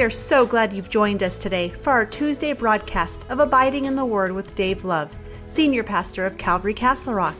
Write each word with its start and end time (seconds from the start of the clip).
We 0.00 0.06
are 0.06 0.08
so 0.08 0.46
glad 0.46 0.72
you've 0.72 0.88
joined 0.88 1.22
us 1.22 1.36
today 1.36 1.68
for 1.68 1.90
our 1.90 2.06
Tuesday 2.06 2.54
broadcast 2.54 3.26
of 3.28 3.38
Abiding 3.38 3.84
in 3.84 3.96
the 3.96 4.04
Word 4.06 4.32
with 4.32 4.54
Dave 4.54 4.82
Love, 4.82 5.14
Senior 5.44 5.84
Pastor 5.84 6.24
of 6.24 6.38
Calvary 6.38 6.72
Castle 6.72 7.12
Rock. 7.12 7.36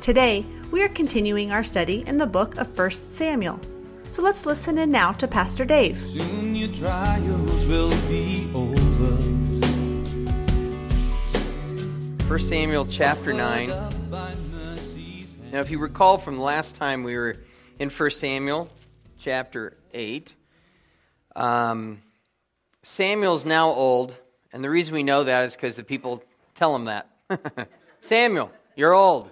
Today, 0.00 0.42
we 0.70 0.82
are 0.82 0.88
continuing 0.88 1.52
our 1.52 1.62
study 1.62 2.04
in 2.06 2.16
the 2.16 2.26
book 2.26 2.56
of 2.56 2.78
1 2.78 2.92
Samuel. 2.92 3.60
So 4.04 4.22
let's 4.22 4.46
listen 4.46 4.78
in 4.78 4.90
now 4.90 5.12
to 5.12 5.28
Pastor 5.28 5.66
Dave. 5.66 5.98
Soon 5.98 6.54
your 6.54 6.74
trials 6.74 7.66
will 7.66 7.90
be 8.08 8.50
over. 8.54 8.78
1 12.26 12.38
Samuel 12.38 12.86
chapter 12.86 13.34
9. 13.34 13.68
Now, 13.68 15.60
if 15.60 15.70
you 15.70 15.78
recall 15.78 16.16
from 16.16 16.36
the 16.36 16.42
last 16.42 16.74
time 16.74 17.04
we 17.04 17.14
were 17.14 17.36
in 17.78 17.90
1 17.90 18.10
Samuel 18.12 18.70
chapter 19.18 19.76
8, 19.92 20.34
um, 21.38 22.02
Samuel's 22.82 23.44
now 23.44 23.70
old, 23.70 24.14
and 24.52 24.62
the 24.62 24.68
reason 24.68 24.92
we 24.92 25.04
know 25.04 25.24
that 25.24 25.44
is 25.44 25.54
because 25.54 25.76
the 25.76 25.84
people 25.84 26.22
tell 26.56 26.74
him 26.74 26.86
that. 26.86 27.08
Samuel, 28.00 28.50
you're 28.74 28.92
old, 28.92 29.30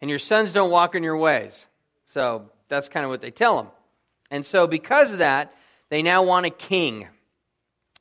and 0.00 0.10
your 0.10 0.18
sons 0.18 0.52
don't 0.52 0.70
walk 0.70 0.94
in 0.94 1.02
your 1.04 1.16
ways. 1.16 1.66
So 2.12 2.50
that's 2.68 2.88
kind 2.88 3.04
of 3.04 3.10
what 3.10 3.20
they 3.20 3.30
tell 3.30 3.60
him. 3.60 3.68
And 4.30 4.44
so, 4.44 4.66
because 4.66 5.12
of 5.12 5.18
that, 5.18 5.54
they 5.88 6.02
now 6.02 6.24
want 6.24 6.46
a 6.46 6.50
king. 6.50 7.06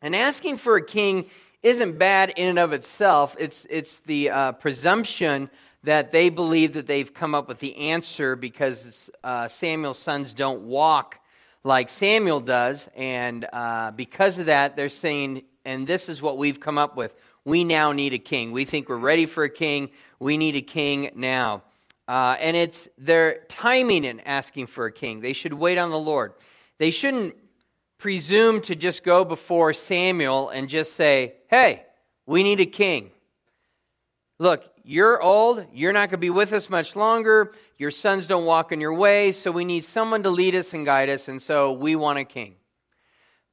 And 0.01 0.15
asking 0.15 0.57
for 0.57 0.75
a 0.75 0.85
king 0.85 1.25
isn't 1.61 1.99
bad 1.99 2.33
in 2.35 2.49
and 2.49 2.59
of 2.59 2.73
itself. 2.73 3.35
It's, 3.37 3.67
it's 3.69 3.99
the 3.99 4.31
uh, 4.31 4.51
presumption 4.53 5.51
that 5.83 6.11
they 6.11 6.29
believe 6.29 6.73
that 6.73 6.87
they've 6.87 7.13
come 7.13 7.35
up 7.35 7.47
with 7.47 7.59
the 7.59 7.75
answer 7.75 8.35
because 8.35 9.11
uh, 9.23 9.47
Samuel's 9.49 9.99
sons 9.99 10.33
don't 10.33 10.61
walk 10.61 11.19
like 11.63 11.89
Samuel 11.89 12.39
does. 12.39 12.89
And 12.95 13.47
uh, 13.51 13.91
because 13.91 14.39
of 14.39 14.47
that, 14.47 14.75
they're 14.75 14.89
saying, 14.89 15.43
and 15.65 15.87
this 15.87 16.09
is 16.09 16.21
what 16.21 16.37
we've 16.37 16.59
come 16.59 16.77
up 16.77 16.95
with. 16.95 17.13
We 17.45 17.63
now 17.63 17.91
need 17.91 18.13
a 18.13 18.19
king. 18.19 18.51
We 18.51 18.65
think 18.65 18.89
we're 18.89 18.97
ready 18.97 19.25
for 19.25 19.43
a 19.43 19.49
king. 19.49 19.89
We 20.19 20.37
need 20.37 20.55
a 20.55 20.61
king 20.61 21.11
now. 21.15 21.63
Uh, 22.07 22.35
and 22.39 22.55
it's 22.57 22.89
their 22.97 23.39
timing 23.47 24.03
in 24.03 24.19
asking 24.21 24.67
for 24.67 24.85
a 24.85 24.91
king. 24.91 25.21
They 25.21 25.33
should 25.33 25.53
wait 25.53 25.77
on 25.77 25.89
the 25.89 25.99
Lord. 25.99 26.33
They 26.77 26.91
shouldn't 26.91 27.35
presume 27.97 28.61
to 28.61 28.75
just 28.75 29.03
go 29.03 29.23
before 29.23 29.73
Samuel 29.73 30.49
and 30.49 30.67
just 30.67 30.93
say, 30.93 31.35
hey, 31.49 31.85
we 32.25 32.43
need 32.43 32.59
a 32.59 32.65
king. 32.65 33.11
Look, 34.39 34.65
you're 34.83 35.21
old. 35.21 35.65
You're 35.73 35.93
not 35.93 36.09
going 36.09 36.11
to 36.11 36.17
be 36.17 36.29
with 36.29 36.51
us 36.51 36.69
much 36.69 36.95
longer. 36.95 37.53
Your 37.77 37.91
sons 37.91 38.27
don't 38.27 38.45
walk 38.45 38.71
in 38.71 38.81
your 38.81 38.93
ways. 38.93 39.37
So 39.37 39.49
we 39.51 39.63
need 39.63 39.85
someone 39.85 40.23
to 40.23 40.29
lead 40.29 40.55
us 40.55 40.73
and 40.73 40.85
guide 40.85 41.09
us. 41.09 41.29
And 41.29 41.41
so 41.41 41.71
we 41.71 41.95
want 41.95 42.19
a 42.19 42.25
king. 42.25 42.55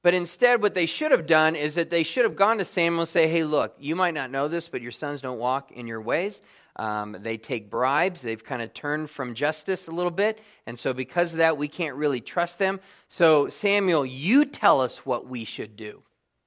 But 0.03 0.15
instead, 0.15 0.63
what 0.63 0.75
they 0.75 0.87
should 0.87 1.13
have 1.13 1.27
done 1.27 1.55
is 1.55 1.75
that 1.75 1.91
they 1.91 2.03
should 2.03 2.25
have 2.25 2.35
gone 2.35 2.59
to 2.59 2.65
Samuel 2.65 3.03
and 3.03 3.09
say, 3.09 3.29
hey, 3.29 3.45
look, 3.45 3.77
you 3.79 3.95
might 3.95 4.15
not 4.15 4.31
know 4.31 4.49
this, 4.49 4.69
but 4.69 4.81
your 4.81 4.93
sons 4.93 5.21
don't 5.21 5.39
walk 5.39 5.71
in 5.73 5.87
your 5.87 6.01
ways. 6.01 6.41
Um, 6.77 7.17
they 7.21 7.37
take 7.37 7.71
bribes. 7.71 8.23
They've 8.23 8.43
kind 8.43 8.63
of 8.63 8.73
turned 8.73 9.11
from 9.11 9.35
justice 9.35 9.89
a 9.89 9.93
little 9.93 10.11
bit. 10.11 10.41
And 10.67 10.79
so, 10.79 10.95
because 10.95 11.33
of 11.33 11.39
that, 11.39 11.59
we 11.59 11.69
can't 11.69 11.97
really 11.97 12.21
trust 12.21 12.59
them. 12.59 12.81
So, 13.09 13.49
Samuel, 13.49 14.07
you 14.07 14.47
tell 14.47 14.81
us 14.81 15.05
what 15.05 15.29
we 15.29 15.45
should 15.45 15.77
do. 15.77 16.03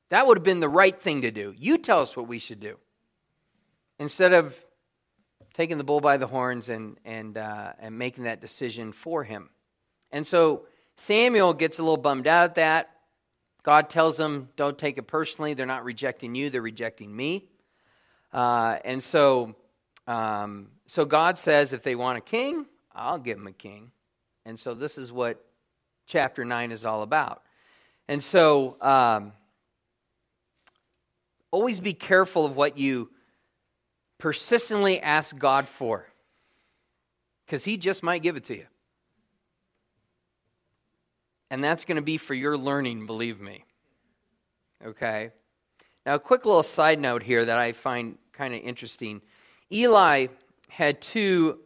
That 0.10 0.26
would 0.26 0.38
have 0.38 0.44
been 0.44 0.60
the 0.60 0.70
right 0.70 1.00
thing 1.00 1.22
to 1.22 1.32
do. 1.32 1.54
You 1.56 1.78
tell 1.78 2.02
us 2.02 2.18
what 2.18 2.28
we 2.28 2.40
should 2.40 2.60
do. 2.60 2.78
Instead 4.00 4.34
of 4.34 4.58
taking 5.54 5.78
the 5.78 5.84
bull 5.84 6.02
by 6.02 6.18
the 6.18 6.28
horns 6.28 6.70
and, 6.70 6.98
and, 7.06 7.38
uh, 7.38 7.74
and 7.80 7.98
making 7.98 8.26
that 8.26 8.42
decision 8.42 8.92
for 8.92 9.24
him. 9.24 9.50
And 10.12 10.26
so, 10.26 10.64
Samuel 10.96 11.54
gets 11.54 11.80
a 11.80 11.82
little 11.82 11.98
bummed 11.98 12.28
out 12.28 12.44
at 12.46 12.56
that. 12.56 12.90
God 13.64 13.90
tells 13.90 14.20
him, 14.20 14.50
Don't 14.56 14.78
take 14.78 14.98
it 14.98 15.08
personally. 15.08 15.54
They're 15.54 15.66
not 15.66 15.84
rejecting 15.84 16.36
you, 16.36 16.50
they're 16.50 16.62
rejecting 16.62 17.16
me. 17.16 17.48
Uh, 18.32 18.78
and 18.84 19.02
so, 19.02 19.56
um, 20.08 20.68
so 20.88 21.06
God 21.06 21.38
says, 21.38 21.72
if 21.72 21.84
they 21.84 21.96
want 21.96 22.18
a 22.18 22.22
king, 22.22 22.66
I'll 22.94 23.20
give 23.20 23.38
them 23.38 23.48
a 23.48 23.54
king. 23.54 23.92
And 24.46 24.60
so 24.60 24.74
this 24.74 24.98
is 24.98 25.12
what 25.12 25.44
chapter 26.08 26.44
9 26.44 26.72
is 26.72 26.84
all 26.84 27.04
about. 27.04 27.44
And 28.08 28.22
so 28.22 28.76
um, 28.82 29.34
always 31.52 31.80
be 31.80 31.94
careful 31.94 32.46
of 32.46 32.56
what 32.56 32.78
you 32.78 33.10
persistently 34.24 35.02
ask 35.02 35.38
God 35.38 35.68
for, 35.68 36.08
because 37.46 37.66
He 37.66 37.76
just 37.76 38.04
might 38.04 38.24
give 38.24 38.38
it 38.38 38.46
to 38.46 38.56
you. 38.56 38.66
And 41.50 41.62
that's 41.62 41.84
going 41.84 41.98
to 41.98 42.02
be 42.02 42.16
for 42.16 42.34
your 42.34 42.56
learning, 42.58 43.06
believe 43.06 43.42
me. 43.42 43.66
Okay? 44.82 45.32
Now, 46.06 46.16
a 46.16 46.20
quick 46.20 46.46
little 46.46 46.64
side 46.64 47.02
note 47.02 47.22
here 47.22 47.44
that 47.44 47.58
I 47.58 47.74
find 47.74 48.18
kind 48.32 48.54
of 48.54 48.62
interesting. 48.62 49.22
Eli 49.70 50.28
had 50.70 51.02
two 51.02 51.60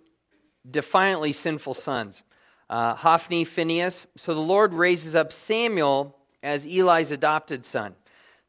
defiantly 0.71 1.33
sinful 1.33 1.75
sons, 1.75 2.23
uh, 2.71 2.95
Hophni, 2.95 3.43
Phineas. 3.43 4.07
So 4.15 4.33
the 4.33 4.39
Lord 4.39 4.73
raises 4.73 5.13
up 5.13 5.31
Samuel 5.31 6.17
as 6.41 6.65
Eli's 6.65 7.11
adopted 7.11 7.67
son. 7.67 7.93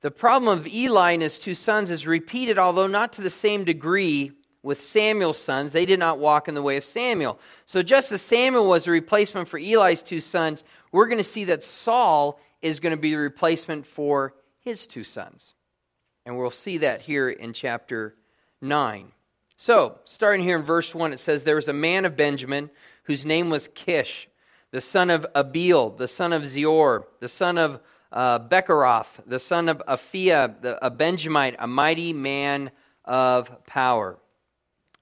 The 0.01 0.11
problem 0.11 0.59
of 0.59 0.67
Eli 0.67 1.13
and 1.13 1.23
his 1.23 1.39
two 1.39 1.55
sons 1.55 1.91
is 1.91 2.07
repeated, 2.07 2.59
although 2.59 2.87
not 2.87 3.15
to 3.15 3.23
the 3.23 3.31
same 3.31 3.65
degree 3.65 4.33
with 4.63 4.83
Samuel's 4.83 5.39
sons. 5.39 5.73
They 5.73 5.87
did 5.87 5.99
not 5.99 6.19
walk 6.19 6.49
in 6.49 6.55
the 6.55 6.63
way 6.63 6.77
of 6.77 6.85
Samuel. 6.85 7.39
So 7.67 7.83
just 7.83 8.13
as 8.13 8.23
Samuel 8.23 8.69
was 8.69 8.87
a 8.87 8.91
replacement 8.91 9.49
for 9.49 9.59
Eli's 9.59 10.03
two 10.03 10.21
sons, 10.21 10.63
we're 10.93 11.07
going 11.07 11.19
to 11.19 11.25
see 11.25 11.45
that 11.45 11.65
Saul 11.65 12.41
is 12.63 12.81
going 12.81 12.95
to 12.95 13.01
be 13.01 13.13
the 13.13 13.19
replacement 13.19 13.87
for 13.87 14.35
his 14.61 14.87
two 14.87 15.05
sons. 15.05 15.55
And 16.27 16.37
we'll 16.37 16.51
see 16.51 16.79
that 16.79 17.01
here 17.01 17.31
in 17.31 17.53
chapter 17.53 18.15
9. 18.61 19.13
So, 19.57 19.99
starting 20.05 20.45
here 20.45 20.59
in 20.59 20.65
verse 20.65 20.95
1, 20.95 21.13
it 21.13 21.21
says, 21.21 21.43
There 21.43 21.57
was 21.57 21.69
a 21.69 21.73
man 21.73 22.05
of 22.05 22.17
Benjamin 22.17 22.71
whose 23.05 23.27
name 23.27 23.51
was 23.51 23.69
Kish, 23.75 24.29
the 24.71 24.81
son 24.81 25.11
of 25.11 25.27
Abiel, 25.35 25.91
the 25.91 26.07
son 26.07 26.33
of 26.33 26.43
Zeror, 26.43 27.05
the 27.21 27.29
son 27.29 27.59
of 27.59 27.81
uh, 28.13 28.39
Bechorath, 28.39 29.07
the 29.27 29.39
son 29.39 29.69
of 29.69 29.83
Aphiah, 29.87 30.61
the, 30.61 30.85
a 30.85 30.91
Benjamite, 30.91 31.57
a 31.59 31.67
mighty 31.67 32.13
man 32.13 32.71
of 33.05 33.51
power. 33.67 34.17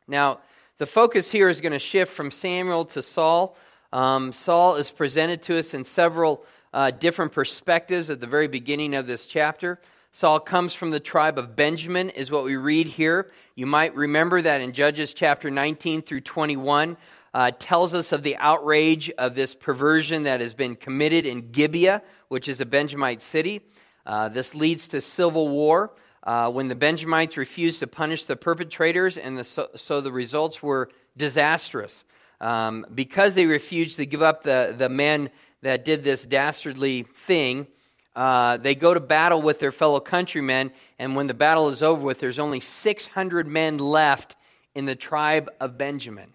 Now, 0.08 0.40
the 0.78 0.86
focus 0.86 1.30
here 1.30 1.48
is 1.48 1.60
going 1.60 1.72
to 1.72 1.78
shift 1.78 2.12
from 2.12 2.30
Samuel 2.30 2.84
to 2.86 3.02
Saul. 3.02 3.56
Um, 3.92 4.32
Saul 4.32 4.76
is 4.76 4.90
presented 4.90 5.42
to 5.44 5.58
us 5.58 5.74
in 5.74 5.84
several 5.84 6.44
uh, 6.74 6.90
different 6.90 7.32
perspectives 7.32 8.10
at 8.10 8.20
the 8.20 8.26
very 8.26 8.48
beginning 8.48 8.94
of 8.94 9.06
this 9.06 9.26
chapter. 9.26 9.80
Saul 10.12 10.40
comes 10.40 10.74
from 10.74 10.90
the 10.90 11.00
tribe 11.00 11.38
of 11.38 11.56
Benjamin, 11.56 12.10
is 12.10 12.30
what 12.30 12.44
we 12.44 12.56
read 12.56 12.86
here. 12.86 13.30
You 13.54 13.66
might 13.66 13.94
remember 13.94 14.40
that 14.42 14.60
in 14.60 14.72
Judges 14.72 15.12
chapter 15.12 15.50
19 15.50 16.02
through 16.02 16.22
21, 16.22 16.96
uh, 17.34 17.50
tells 17.58 17.94
us 17.94 18.12
of 18.12 18.22
the 18.22 18.36
outrage 18.38 19.10
of 19.18 19.34
this 19.34 19.54
perversion 19.54 20.22
that 20.22 20.40
has 20.40 20.54
been 20.54 20.74
committed 20.74 21.26
in 21.26 21.50
Gibeah, 21.50 22.00
which 22.28 22.48
is 22.48 22.60
a 22.60 22.66
Benjamite 22.66 23.22
city. 23.22 23.60
Uh, 24.04 24.28
this 24.28 24.54
leads 24.54 24.88
to 24.88 25.00
civil 25.00 25.48
war 25.48 25.92
uh, 26.22 26.50
when 26.50 26.68
the 26.68 26.74
Benjamites 26.74 27.36
refused 27.36 27.80
to 27.80 27.86
punish 27.86 28.24
the 28.24 28.36
perpetrators, 28.36 29.16
and 29.16 29.38
the, 29.38 29.44
so, 29.44 29.68
so, 29.76 30.00
the 30.00 30.12
results 30.12 30.62
were 30.62 30.90
disastrous. 31.16 32.04
Um, 32.40 32.84
because 32.94 33.34
they 33.34 33.46
refused 33.46 33.96
to 33.96 34.06
give 34.06 34.22
up 34.22 34.42
the, 34.42 34.74
the 34.76 34.88
men 34.88 35.30
that 35.62 35.84
did 35.84 36.04
this 36.04 36.26
dastardly 36.26 37.06
thing, 37.26 37.66
uh, 38.14 38.56
they 38.56 38.74
go 38.74 38.92
to 38.92 39.00
battle 39.00 39.40
with 39.40 39.58
their 39.58 39.72
fellow 39.72 40.00
countrymen, 40.00 40.72
and 40.98 41.14
when 41.14 41.26
the 41.26 41.34
battle 41.34 41.68
is 41.68 41.82
over 41.82 42.02
with, 42.02 42.18
there's 42.18 42.38
only 42.38 42.60
600 42.60 43.46
men 43.46 43.78
left 43.78 44.36
in 44.74 44.84
the 44.84 44.96
tribe 44.96 45.50
of 45.60 45.78
Benjamin. 45.78 46.32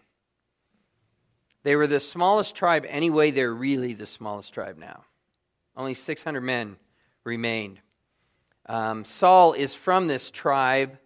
They 1.64 1.76
were 1.76 1.88
the 1.88 2.00
smallest 2.00 2.56
tribe 2.56 2.86
anyway, 2.88 3.32
they're 3.32 3.54
really 3.54 3.94
the 3.94 4.06
smallest 4.06 4.54
tribe 4.54 4.78
now. 4.78 5.04
Only 5.76 5.94
600 5.94 6.42
men 6.42 6.78
remained. 7.24 7.80
Um, 8.66 9.04
Saul 9.06 9.54
is 9.54 9.74
from 9.74 10.08
this 10.08 10.32
tribe 10.32 10.98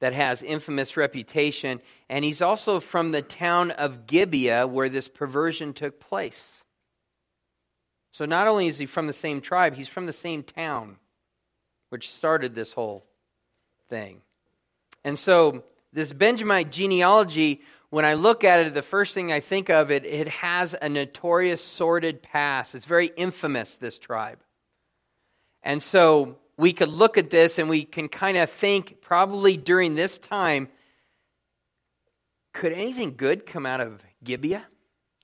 that 0.00 0.12
has 0.12 0.42
infamous 0.42 0.96
reputation, 0.96 1.80
and 2.08 2.24
he's 2.24 2.42
also 2.42 2.80
from 2.80 3.12
the 3.12 3.22
town 3.22 3.70
of 3.70 4.06
Gibeah 4.06 4.66
where 4.66 4.88
this 4.88 5.08
perversion 5.08 5.74
took 5.74 6.00
place. 6.00 6.64
So 8.12 8.24
not 8.24 8.48
only 8.48 8.66
is 8.66 8.78
he 8.78 8.86
from 8.86 9.06
the 9.06 9.12
same 9.12 9.40
tribe, 9.40 9.74
he's 9.74 9.88
from 9.88 10.06
the 10.06 10.12
same 10.12 10.42
town, 10.42 10.96
which 11.90 12.10
started 12.10 12.54
this 12.54 12.72
whole 12.72 13.04
thing. 13.88 14.22
And 15.04 15.18
so 15.18 15.64
this 15.92 16.12
Benjamite 16.12 16.70
genealogy, 16.72 17.60
when 17.90 18.04
I 18.04 18.14
look 18.14 18.44
at 18.44 18.66
it, 18.66 18.74
the 18.74 18.82
first 18.82 19.14
thing 19.14 19.32
I 19.32 19.40
think 19.40 19.68
of 19.68 19.90
it, 19.90 20.04
it 20.04 20.28
has 20.28 20.76
a 20.80 20.88
notorious 20.88 21.62
sordid 21.62 22.22
past. 22.22 22.74
It's 22.74 22.86
very 22.86 23.08
infamous, 23.16 23.76
this 23.76 23.98
tribe. 23.98 24.38
And 25.62 25.82
so 25.82 26.38
we 26.56 26.72
could 26.72 26.88
look 26.88 27.18
at 27.18 27.30
this 27.30 27.58
and 27.58 27.68
we 27.68 27.84
can 27.84 28.08
kind 28.08 28.36
of 28.36 28.48
think 28.50 29.00
probably 29.00 29.56
during 29.56 29.96
this 29.96 30.18
time, 30.18 30.68
could 32.54 32.72
anything 32.72 33.14
good 33.16 33.44
come 33.44 33.66
out 33.66 33.80
of 33.80 34.00
Gibeah? 34.22 34.64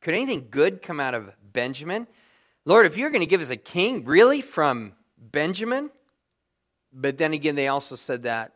Could 0.00 0.14
anything 0.14 0.48
good 0.50 0.82
come 0.82 1.00
out 1.00 1.14
of 1.14 1.30
Benjamin? 1.52 2.06
Lord, 2.64 2.86
if 2.86 2.96
you're 2.96 3.10
going 3.10 3.20
to 3.20 3.26
give 3.26 3.40
us 3.40 3.50
a 3.50 3.56
king, 3.56 4.04
really, 4.04 4.40
from 4.40 4.92
Benjamin? 5.18 5.90
But 6.92 7.18
then 7.18 7.32
again, 7.32 7.54
they 7.54 7.68
also 7.68 7.94
said 7.94 8.24
that 8.24 8.52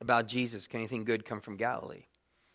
about 0.00 0.26
Jesus. 0.26 0.66
Can 0.66 0.80
anything 0.80 1.04
good 1.04 1.24
come 1.24 1.40
from 1.40 1.56
Galilee? 1.56 2.04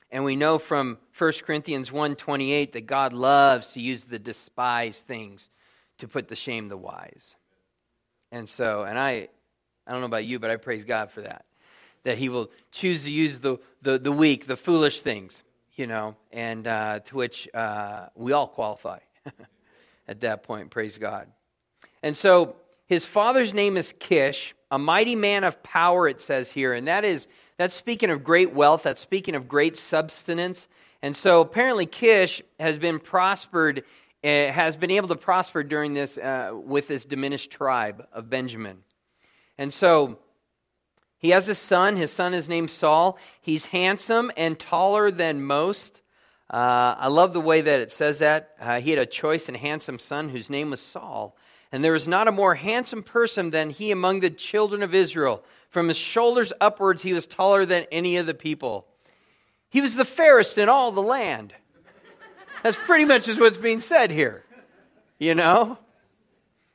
And 0.09 0.23
we 0.23 0.35
know 0.35 0.57
from 0.57 0.97
1 1.17 1.33
Corinthians 1.43 1.91
1:28 1.91 2.73
that 2.73 2.85
God 2.85 3.13
loves 3.13 3.69
to 3.73 3.81
use 3.81 4.05
the 4.05 4.19
despised 4.19 5.05
things 5.05 5.49
to 5.97 6.07
put 6.07 6.29
to 6.29 6.35
shame 6.35 6.69
the 6.69 6.77
wise. 6.77 7.35
And 8.31 8.47
so, 8.47 8.83
and 8.83 8.97
I 8.97 9.29
I 9.87 9.91
don't 9.91 10.01
know 10.01 10.07
about 10.07 10.25
you, 10.25 10.37
but 10.37 10.49
I 10.49 10.57
praise 10.57 10.83
God 10.83 11.11
for 11.11 11.21
that. 11.21 11.45
That 12.03 12.17
he 12.17 12.29
will 12.29 12.51
choose 12.71 13.05
to 13.05 13.11
use 13.11 13.39
the, 13.39 13.57
the, 13.81 13.97
the 13.97 14.11
weak, 14.11 14.45
the 14.45 14.57
foolish 14.57 15.01
things, 15.01 15.43
you 15.75 15.87
know, 15.87 16.15
and 16.31 16.67
uh, 16.67 16.99
to 16.99 17.15
which 17.15 17.47
uh, 17.53 18.07
we 18.15 18.33
all 18.33 18.47
qualify 18.47 18.99
at 20.07 20.21
that 20.21 20.43
point, 20.43 20.71
praise 20.71 20.97
God. 20.97 21.27
And 22.03 22.15
so 22.15 22.55
his 22.87 23.05
father's 23.05 23.53
name 23.53 23.77
is 23.77 23.93
Kish, 23.99 24.55
a 24.71 24.79
mighty 24.79 25.15
man 25.15 25.43
of 25.43 25.61
power, 25.61 26.07
it 26.07 26.21
says 26.21 26.51
here. 26.51 26.73
And 26.73 26.87
that 26.87 27.05
is, 27.05 27.27
that's 27.57 27.75
speaking 27.75 28.09
of 28.09 28.23
great 28.23 28.53
wealth, 28.53 28.83
that's 28.83 29.01
speaking 29.01 29.35
of 29.35 29.47
great 29.47 29.77
substance. 29.77 30.67
And 31.01 31.15
so 31.15 31.41
apparently 31.41 31.85
Kish 31.85 32.41
has 32.59 32.79
been 32.79 32.99
prospered, 32.99 33.83
uh, 34.23 34.27
has 34.27 34.75
been 34.75 34.91
able 34.91 35.09
to 35.09 35.15
prosper 35.15 35.63
during 35.63 35.93
this, 35.93 36.17
uh, 36.17 36.51
with 36.53 36.87
this 36.87 37.05
diminished 37.05 37.51
tribe 37.51 38.07
of 38.13 38.29
Benjamin. 38.29 38.79
And 39.57 39.71
so 39.71 40.17
he 41.17 41.31
has 41.31 41.49
a 41.49 41.55
son. 41.55 41.97
His 41.97 42.11
son 42.11 42.33
is 42.33 42.47
named 42.47 42.69
Saul. 42.69 43.17
He's 43.41 43.65
handsome 43.67 44.31
and 44.37 44.57
taller 44.57 45.11
than 45.11 45.43
most. 45.43 46.01
Uh, 46.49 46.95
I 46.97 47.07
love 47.07 47.33
the 47.33 47.41
way 47.41 47.59
that 47.61 47.79
it 47.81 47.91
says 47.91 48.19
that. 48.19 48.55
Uh, 48.61 48.79
he 48.79 48.91
had 48.91 48.99
a 48.99 49.05
choice 49.05 49.49
and 49.49 49.57
handsome 49.57 49.99
son 49.99 50.29
whose 50.29 50.49
name 50.49 50.69
was 50.69 50.79
Saul. 50.79 51.35
And 51.71 51.83
there 51.83 51.91
was 51.91 52.07
not 52.07 52.27
a 52.27 52.31
more 52.31 52.55
handsome 52.55 53.03
person 53.03 53.49
than 53.49 53.69
he 53.69 53.91
among 53.91 54.21
the 54.21 54.29
children 54.29 54.83
of 54.83 54.95
Israel. 54.95 55.43
From 55.69 55.89
his 55.89 55.97
shoulders 55.97 56.53
upwards, 56.61 57.03
he 57.03 57.13
was 57.13 57.27
taller 57.27 57.65
than 57.65 57.85
any 57.91 58.17
of 58.17 58.25
the 58.25 58.33
people. 58.33 58.87
He 59.69 59.81
was 59.81 59.95
the 59.95 60.05
fairest 60.05 60.57
in 60.57 60.69
all 60.69 60.91
the 60.91 61.01
land. 61.01 61.53
That's 62.63 62.77
pretty 62.85 63.05
much 63.05 63.27
is 63.27 63.39
what's 63.39 63.57
being 63.57 63.81
said 63.81 64.11
here. 64.11 64.43
You 65.19 65.35
know? 65.35 65.77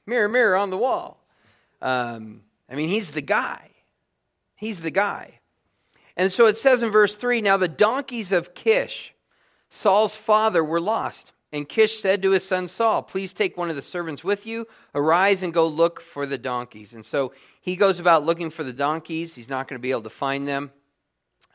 Mirror, 0.07 0.29
mirror 0.29 0.57
on 0.57 0.71
the 0.71 0.77
wall. 0.77 1.23
Um, 1.81 2.43
I 2.71 2.75
mean, 2.75 2.89
he's 2.89 3.11
the 3.11 3.21
guy. 3.21 3.71
He's 4.57 4.81
the 4.81 4.91
guy. 4.91 5.41
And 6.17 6.31
so 6.31 6.47
it 6.47 6.59
says 6.59 6.83
in 6.83 6.91
verse 6.91 7.15
3 7.15 7.41
Now 7.41 7.57
the 7.57 7.69
donkeys 7.69 8.33
of 8.33 8.55
Kish, 8.55 9.15
Saul's 9.71 10.15
father, 10.15 10.63
were 10.63 10.81
lost. 10.81 11.33
And 11.53 11.69
Kish 11.69 12.01
said 12.01 12.23
to 12.23 12.31
his 12.31 12.45
son 12.45 12.67
Saul, 12.67 13.03
Please 13.03 13.35
take 13.35 13.57
one 13.57 13.69
of 13.71 13.77
the 13.77 13.83
servants 13.83 14.25
with 14.25 14.47
you. 14.47 14.67
Arise 14.95 15.43
and 15.43 15.53
go 15.53 15.67
look 15.67 16.01
for 16.01 16.25
the 16.25 16.39
donkeys. 16.39 16.95
And 16.95 17.05
so 17.05 17.33
he 17.61 17.77
goes 17.77 18.01
about 18.01 18.25
looking 18.25 18.51
for 18.51 18.65
the 18.65 18.73
donkeys. 18.73 19.35
He's 19.35 19.51
not 19.51 19.69
going 19.69 19.79
to 19.79 19.83
be 19.83 19.91
able 19.91 20.03
to 20.03 20.11
find 20.11 20.49
them. 20.49 20.71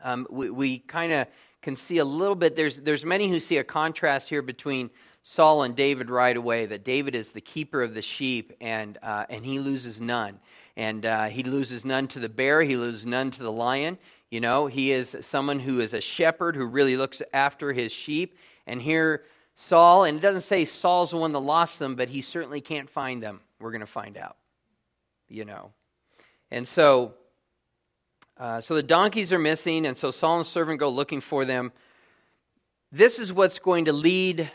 Um, 0.04 0.28
we, 0.30 0.50
we 0.52 0.80
kind 0.80 1.12
of 1.12 1.28
can 1.64 1.76
see 1.76 1.98
a 1.98 2.06
little 2.06 2.36
bit. 2.36 2.56
There's, 2.56 2.78
there's 2.78 3.04
many 3.04 3.28
who 3.28 3.40
see 3.40 3.58
a 3.58 3.64
contrast 3.64 4.30
here 4.30 4.44
between 4.44 4.92
Saul 5.24 5.64
and 5.64 5.76
David 5.76 6.10
right 6.10 6.38
away, 6.38 6.68
that 6.68 6.86
David 6.86 7.16
is 7.16 7.32
the 7.32 7.42
keeper 7.42 7.82
of 7.82 7.94
the 7.94 8.02
sheep 8.02 8.54
and, 8.62 8.98
uh, 9.02 9.26
and 9.30 9.44
he 9.44 9.60
loses 9.60 10.00
none 10.00 10.40
and 10.78 11.08
uh, 11.08 11.26
he 11.26 11.42
loses 11.44 11.84
none 11.84 12.08
to 12.08 12.20
the 12.20 12.30
bear, 12.30 12.62
he 12.62 12.78
loses 12.78 13.06
none 13.06 13.32
to 13.32 13.42
the 13.42 13.52
lion. 13.52 13.98
You 14.30 14.40
know, 14.40 14.68
he 14.68 14.92
is 14.92 15.18
someone 15.22 15.60
who 15.60 15.80
is 15.80 15.94
a 15.94 16.02
shepherd 16.02 16.56
who 16.56 16.66
really 16.66 16.96
looks 16.96 17.22
after 17.34 17.74
his 17.74 17.92
sheep. 17.92 18.38
And 18.68 18.80
here, 18.80 19.24
Saul, 19.60 20.06
and 20.06 20.18
it 20.18 20.22
doesn't 20.22 20.42
say 20.42 20.64
Saul's 20.64 21.12
the 21.12 21.18
one 21.18 21.34
that 21.34 21.40
lost 21.40 21.80
them, 21.80 21.96
but 21.96 22.08
he 22.08 22.22
certainly 22.22 22.62
can't 22.62 22.90
find 22.90 23.22
them. 23.22 23.42
We're 23.60 23.72
going 23.72 23.82
to 23.82 23.88
find 23.88 24.18
out, 24.18 24.38
you 25.28 25.44
know. 25.44 25.74
And 26.50 26.66
so, 26.66 27.16
uh, 28.38 28.62
so 28.62 28.76
the 28.76 28.84
donkeys 28.84 29.34
are 29.34 29.40
missing, 29.40 29.86
and 29.86 29.98
so 29.98 30.12
Saul 30.12 30.38
and 30.38 30.46
the 30.46 30.50
servant 30.50 30.80
go 30.80 30.88
looking 30.88 31.20
for 31.20 31.44
them. 31.44 31.74
This 32.94 33.20
is 33.20 33.34
what's 33.34 33.60
going 33.60 33.86
to 33.86 33.94
lead 33.94 34.50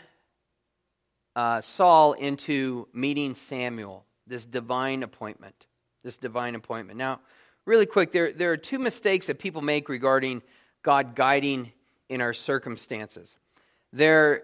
uh, 1.35 1.61
Saul 1.61 2.13
into 2.13 2.87
meeting 2.93 3.35
Samuel, 3.35 4.05
this 4.25 4.47
divine 4.47 5.03
appointment 5.03 5.67
this 6.03 6.17
divine 6.17 6.55
appointment. 6.55 6.97
Now, 6.97 7.21
really 7.65 7.85
quick, 7.85 8.11
there, 8.11 8.31
there 8.31 8.51
are 8.51 8.57
two 8.57 8.79
mistakes 8.79 9.27
that 9.27 9.39
people 9.39 9.61
make 9.61 9.89
regarding 9.89 10.41
God 10.83 11.15
guiding 11.15 11.71
in 12.09 12.21
our 12.21 12.33
circumstances. 12.33 13.37
There, 13.93 14.43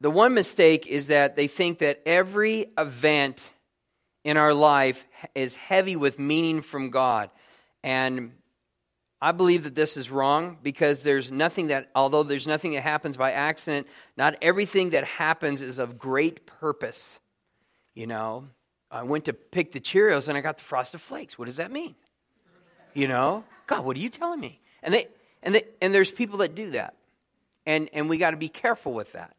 the 0.00 0.10
one 0.10 0.34
mistake 0.34 0.86
is 0.86 1.08
that 1.08 1.36
they 1.36 1.48
think 1.48 1.78
that 1.78 2.02
every 2.04 2.66
event 2.76 3.48
in 4.24 4.36
our 4.36 4.52
life 4.52 5.06
is 5.34 5.56
heavy 5.56 5.96
with 5.96 6.18
meaning 6.18 6.60
from 6.60 6.90
God. 6.90 7.30
And 7.82 8.32
I 9.20 9.32
believe 9.32 9.64
that 9.64 9.74
this 9.74 9.96
is 9.96 10.10
wrong 10.10 10.58
because 10.62 11.02
there's 11.02 11.30
nothing 11.30 11.68
that, 11.68 11.90
although 11.94 12.22
there's 12.22 12.46
nothing 12.46 12.72
that 12.72 12.82
happens 12.82 13.16
by 13.16 13.32
accident, 13.32 13.86
not 14.16 14.36
everything 14.42 14.90
that 14.90 15.04
happens 15.04 15.62
is 15.62 15.78
of 15.78 15.98
great 15.98 16.46
purpose. 16.46 17.18
You 17.94 18.06
know, 18.06 18.48
I 18.90 19.04
went 19.04 19.24
to 19.26 19.32
pick 19.32 19.72
the 19.72 19.80
Cheerios 19.80 20.28
and 20.28 20.36
I 20.36 20.42
got 20.42 20.58
the 20.58 20.64
Frosted 20.64 21.00
Flakes. 21.00 21.38
What 21.38 21.46
does 21.46 21.56
that 21.56 21.70
mean? 21.70 21.94
You 22.92 23.08
know, 23.08 23.44
God, 23.66 23.84
what 23.84 23.96
are 23.96 24.00
you 24.00 24.10
telling 24.10 24.40
me? 24.40 24.60
And 24.82 24.92
they 24.92 25.08
and 25.42 25.54
they, 25.54 25.64
and 25.80 25.94
there's 25.94 26.10
people 26.10 26.38
that 26.38 26.54
do 26.54 26.70
that, 26.72 26.94
and 27.64 27.88
and 27.92 28.08
we 28.08 28.18
got 28.18 28.30
to 28.32 28.36
be 28.36 28.48
careful 28.48 28.92
with 28.92 29.12
that. 29.12 29.36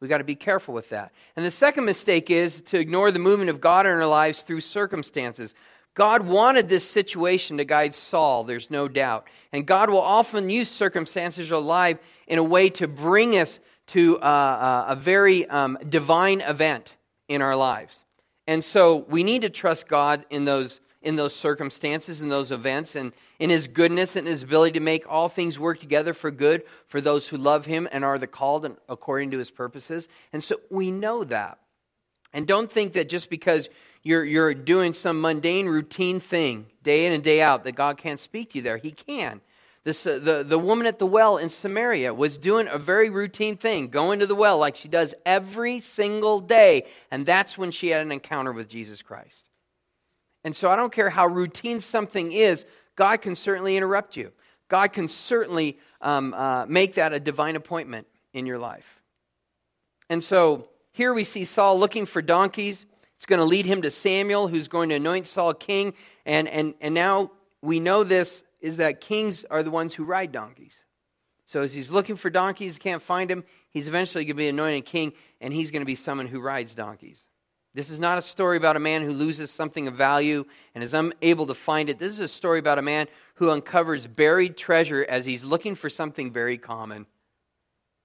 We 0.00 0.08
got 0.08 0.18
to 0.18 0.24
be 0.24 0.36
careful 0.36 0.74
with 0.74 0.90
that. 0.90 1.12
And 1.34 1.44
the 1.44 1.50
second 1.50 1.84
mistake 1.84 2.30
is 2.30 2.60
to 2.62 2.78
ignore 2.78 3.10
the 3.10 3.18
movement 3.18 3.50
of 3.50 3.60
God 3.60 3.86
in 3.86 3.92
our 3.92 4.06
lives 4.06 4.42
through 4.42 4.60
circumstances. 4.60 5.54
God 5.94 6.26
wanted 6.26 6.68
this 6.68 6.88
situation 6.88 7.56
to 7.56 7.64
guide 7.64 7.94
Saul, 7.94 8.44
there's 8.44 8.70
no 8.70 8.86
doubt. 8.86 9.26
And 9.52 9.66
God 9.66 9.90
will 9.90 10.00
often 10.00 10.48
use 10.48 10.70
circumstances 10.70 11.50
of 11.50 11.64
life 11.64 11.98
in 12.28 12.38
a 12.38 12.44
way 12.44 12.70
to 12.70 12.86
bring 12.86 13.36
us 13.36 13.58
to 13.88 14.18
uh, 14.20 14.22
uh 14.22 14.84
a 14.88 14.96
very 14.96 15.48
um, 15.48 15.78
divine 15.88 16.40
event 16.42 16.94
in 17.26 17.42
our 17.42 17.56
lives. 17.56 18.04
And 18.46 18.62
so 18.62 19.04
we 19.08 19.24
need 19.24 19.42
to 19.42 19.50
trust 19.50 19.88
God 19.88 20.24
in 20.30 20.44
those, 20.44 20.80
in 21.02 21.16
those 21.16 21.34
circumstances, 21.34 22.22
in 22.22 22.28
those 22.28 22.52
events, 22.52 22.94
and 22.94 23.12
in 23.38 23.50
His 23.50 23.68
goodness 23.68 24.16
and 24.16 24.26
His 24.26 24.42
ability 24.42 24.72
to 24.72 24.80
make 24.80 25.08
all 25.08 25.28
things 25.28 25.58
work 25.58 25.78
together 25.80 26.14
for 26.14 26.30
good 26.30 26.62
for 26.86 27.00
those 27.00 27.28
who 27.28 27.36
love 27.36 27.66
Him 27.66 27.88
and 27.90 28.04
are 28.04 28.18
the 28.18 28.26
called 28.26 28.66
according 28.88 29.30
to 29.32 29.38
His 29.38 29.50
purposes. 29.50 30.08
And 30.32 30.42
so 30.42 30.56
we 30.70 30.90
know 30.90 31.24
that. 31.24 31.58
And 32.32 32.46
don't 32.46 32.70
think 32.70 32.92
that 32.92 33.08
just 33.08 33.30
because 33.30 33.68
you're, 34.02 34.24
you're 34.24 34.54
doing 34.54 34.92
some 34.92 35.20
mundane, 35.20 35.66
routine 35.66 36.20
thing 36.20 36.66
day 36.82 37.06
in 37.06 37.12
and 37.12 37.22
day 37.22 37.40
out 37.40 37.64
that 37.64 37.72
God 37.72 37.96
can't 37.96 38.20
speak 38.20 38.50
to 38.50 38.58
you 38.58 38.62
there. 38.62 38.76
He 38.76 38.90
can. 38.90 39.40
This, 39.84 40.06
uh, 40.06 40.18
the, 40.22 40.42
the 40.42 40.58
woman 40.58 40.86
at 40.86 40.98
the 40.98 41.06
well 41.06 41.38
in 41.38 41.48
Samaria 41.48 42.12
was 42.12 42.36
doing 42.36 42.68
a 42.68 42.78
very 42.78 43.08
routine 43.08 43.56
thing, 43.56 43.88
going 43.88 44.18
to 44.18 44.26
the 44.26 44.34
well 44.34 44.58
like 44.58 44.76
she 44.76 44.88
does 44.88 45.14
every 45.24 45.80
single 45.80 46.40
day. 46.40 46.86
And 47.10 47.24
that's 47.24 47.56
when 47.56 47.70
she 47.70 47.88
had 47.88 48.02
an 48.02 48.12
encounter 48.12 48.52
with 48.52 48.68
Jesus 48.68 49.00
Christ. 49.00 49.48
And 50.44 50.54
so 50.54 50.70
I 50.70 50.76
don't 50.76 50.92
care 50.92 51.10
how 51.10 51.26
routine 51.26 51.80
something 51.80 52.32
is, 52.32 52.66
God 52.98 53.22
can 53.22 53.36
certainly 53.36 53.76
interrupt 53.76 54.16
you. 54.16 54.32
God 54.68 54.88
can 54.92 55.06
certainly 55.06 55.78
um, 56.00 56.34
uh, 56.34 56.66
make 56.66 56.94
that 56.94 57.12
a 57.12 57.20
divine 57.20 57.54
appointment 57.54 58.08
in 58.32 58.44
your 58.44 58.58
life. 58.58 59.00
And 60.10 60.22
so 60.22 60.68
here 60.90 61.14
we 61.14 61.22
see 61.22 61.44
Saul 61.44 61.78
looking 61.78 62.06
for 62.06 62.20
donkeys. 62.20 62.86
It's 63.16 63.24
going 63.24 63.38
to 63.38 63.44
lead 63.44 63.66
him 63.66 63.82
to 63.82 63.92
Samuel, 63.92 64.48
who's 64.48 64.66
going 64.66 64.88
to 64.88 64.96
anoint 64.96 65.28
Saul 65.28 65.54
king. 65.54 65.94
And, 66.26 66.48
and, 66.48 66.74
and 66.80 66.92
now 66.92 67.30
we 67.62 67.78
know 67.78 68.02
this 68.02 68.42
is 68.60 68.78
that 68.78 69.00
kings 69.00 69.44
are 69.48 69.62
the 69.62 69.70
ones 69.70 69.94
who 69.94 70.02
ride 70.02 70.32
donkeys. 70.32 70.76
So 71.46 71.62
as 71.62 71.72
he's 71.72 71.92
looking 71.92 72.16
for 72.16 72.30
donkeys, 72.30 72.78
can't 72.78 73.00
find 73.00 73.30
him, 73.30 73.44
he's 73.70 73.86
eventually 73.86 74.24
going 74.24 74.36
to 74.36 74.42
be 74.42 74.48
anointed 74.48 74.86
king, 74.86 75.12
and 75.40 75.54
he's 75.54 75.70
going 75.70 75.82
to 75.82 75.86
be 75.86 75.94
someone 75.94 76.26
who 76.26 76.40
rides 76.40 76.74
donkeys. 76.74 77.24
This 77.74 77.90
is 77.90 78.00
not 78.00 78.18
a 78.18 78.22
story 78.22 78.56
about 78.56 78.76
a 78.76 78.80
man 78.80 79.02
who 79.02 79.12
loses 79.12 79.50
something 79.50 79.86
of 79.86 79.94
value 79.94 80.44
and 80.74 80.82
is 80.82 80.94
unable 80.94 81.46
to 81.46 81.54
find 81.54 81.88
it. 81.88 81.98
This 81.98 82.12
is 82.12 82.20
a 82.20 82.28
story 82.28 82.58
about 82.58 82.78
a 82.78 82.82
man 82.82 83.06
who 83.34 83.50
uncovers 83.50 84.06
buried 84.06 84.56
treasure 84.56 85.04
as 85.08 85.26
he's 85.26 85.44
looking 85.44 85.74
for 85.74 85.88
something 85.88 86.32
very 86.32 86.58
common 86.58 87.06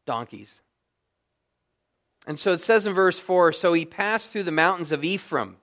donkeys. 0.06 0.62
And 2.28 2.40
so 2.40 2.54
it 2.54 2.62
says 2.62 2.86
in 2.86 2.94
verse 2.94 3.20
4 3.20 3.54
So 3.54 3.74
he 3.74 3.86
passed 3.86 4.32
through 4.32 4.44
the 4.44 4.52
mountains 4.52 4.92
of 4.92 5.04
Ephraim 5.04 5.58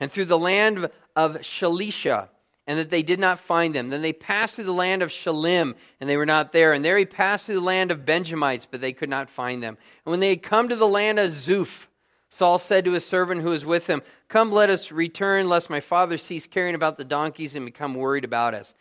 and 0.00 0.12
through 0.12 0.26
the 0.26 0.38
land 0.38 0.90
of 1.14 1.36
Shalisha 1.36 2.28
and 2.66 2.78
that 2.78 2.90
they 2.90 3.02
did 3.02 3.20
not 3.20 3.38
find 3.38 3.74
them. 3.74 3.90
Then 3.90 4.02
they 4.02 4.12
passed 4.12 4.56
through 4.56 4.64
the 4.64 4.72
land 4.72 5.02
of 5.02 5.10
Shaalim, 5.10 5.74
and 6.00 6.10
they 6.10 6.16
were 6.16 6.26
not 6.26 6.52
there. 6.52 6.72
And 6.72 6.84
there 6.84 6.98
he 6.98 7.06
passed 7.06 7.46
through 7.46 7.56
the 7.56 7.60
land 7.60 7.90
of 7.90 8.04
Benjamites, 8.04 8.66
but 8.68 8.80
they 8.80 8.92
could 8.92 9.08
not 9.08 9.30
find 9.30 9.62
them. 9.62 9.78
And 10.04 10.10
when 10.10 10.20
they 10.20 10.30
had 10.30 10.42
come 10.42 10.68
to 10.68 10.76
the 10.76 10.88
land 10.88 11.18
of 11.18 11.30
Zuph, 11.30 11.86
Saul 12.30 12.58
said 12.58 12.84
to 12.84 12.92
his 12.92 13.06
servant 13.06 13.42
who 13.42 13.50
was 13.50 13.64
with 13.64 13.86
him, 13.86 14.02
Come, 14.28 14.52
let 14.52 14.70
us 14.70 14.90
return, 14.90 15.48
lest 15.48 15.70
my 15.70 15.80
father 15.80 16.18
cease 16.18 16.46
caring 16.46 16.74
about 16.74 16.98
the 16.98 17.04
donkeys 17.04 17.54
and 17.54 17.64
become 17.64 17.94
worried 17.94 18.24
about 18.24 18.54
us. 18.54 18.74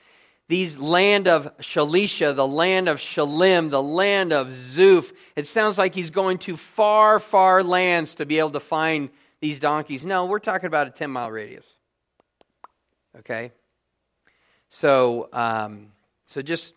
These 0.47 0.77
land 0.77 1.27
of 1.27 1.57
Shalisha, 1.57 2.35
the 2.35 2.47
land 2.47 2.87
of 2.87 2.99
Shaalim, 2.99 3.71
the 3.71 3.81
land 3.81 4.31
of 4.31 4.47
Zuph, 4.49 5.11
it 5.35 5.47
sounds 5.47 5.77
like 5.77 5.95
he's 5.95 6.11
going 6.11 6.37
to 6.39 6.55
far, 6.55 7.19
far 7.19 7.63
lands 7.63 8.15
to 8.15 8.25
be 8.25 8.37
able 8.37 8.51
to 8.51 8.59
find 8.59 9.09
these 9.41 9.59
donkeys. 9.59 10.05
No, 10.05 10.25
we're 10.25 10.39
talking 10.39 10.67
about 10.67 10.87
a 10.87 10.91
10 10.91 11.09
mile 11.09 11.31
radius. 11.31 11.67
Okay? 13.19 13.51
So, 14.69 15.29
um, 15.33 15.87
so 16.27 16.41
just 16.41 16.73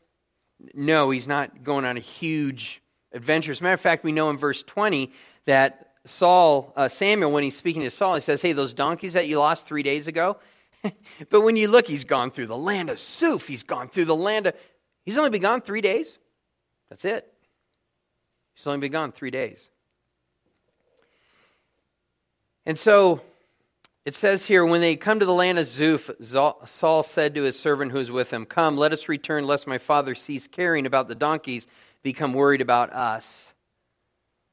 know 0.74 1.10
he's 1.10 1.28
not 1.28 1.62
going 1.62 1.84
on 1.84 1.96
a 1.96 2.00
huge 2.00 2.82
adventure. 3.12 3.52
As 3.52 3.60
a 3.60 3.64
matter 3.64 3.74
of 3.74 3.80
fact, 3.80 4.04
we 4.04 4.12
know 4.12 4.30
in 4.30 4.38
verse 4.38 4.62
20 4.62 5.12
that 5.44 5.87
Saul, 6.08 6.72
uh, 6.76 6.88
Samuel, 6.88 7.32
when 7.32 7.44
he's 7.44 7.56
speaking 7.56 7.82
to 7.82 7.90
Saul, 7.90 8.16
he 8.16 8.20
says, 8.20 8.42
Hey, 8.42 8.52
those 8.52 8.74
donkeys 8.74 9.12
that 9.12 9.28
you 9.28 9.38
lost 9.38 9.66
three 9.66 9.82
days 9.82 10.08
ago, 10.08 10.38
but 11.30 11.40
when 11.40 11.56
you 11.56 11.68
look, 11.68 11.86
he's 11.86 12.04
gone 12.04 12.30
through 12.30 12.46
the 12.46 12.56
land 12.56 12.90
of 12.90 12.96
Zuph. 12.96 13.46
He's 13.46 13.62
gone 13.62 13.88
through 13.88 14.06
the 14.06 14.16
land 14.16 14.46
of. 14.46 14.54
He's 15.04 15.18
only 15.18 15.30
been 15.30 15.42
gone 15.42 15.60
three 15.60 15.80
days. 15.80 16.18
That's 16.90 17.04
it. 17.04 17.32
He's 18.54 18.66
only 18.66 18.80
been 18.80 18.92
gone 18.92 19.12
three 19.12 19.30
days. 19.30 19.70
And 22.66 22.78
so 22.78 23.22
it 24.04 24.14
says 24.14 24.46
here, 24.46 24.64
when 24.64 24.80
they 24.80 24.96
come 24.96 25.20
to 25.20 25.26
the 25.26 25.34
land 25.34 25.58
of 25.58 25.66
Zuph, 25.66 26.10
Saul 26.68 27.02
said 27.02 27.34
to 27.34 27.42
his 27.42 27.58
servant 27.58 27.92
who 27.92 27.98
was 27.98 28.10
with 28.10 28.32
him, 28.32 28.46
Come, 28.46 28.76
let 28.76 28.92
us 28.92 29.08
return, 29.08 29.46
lest 29.46 29.66
my 29.66 29.78
father 29.78 30.14
cease 30.14 30.48
caring 30.48 30.86
about 30.86 31.08
the 31.08 31.14
donkeys, 31.14 31.66
become 32.02 32.32
worried 32.32 32.60
about 32.60 32.92
us. 32.92 33.52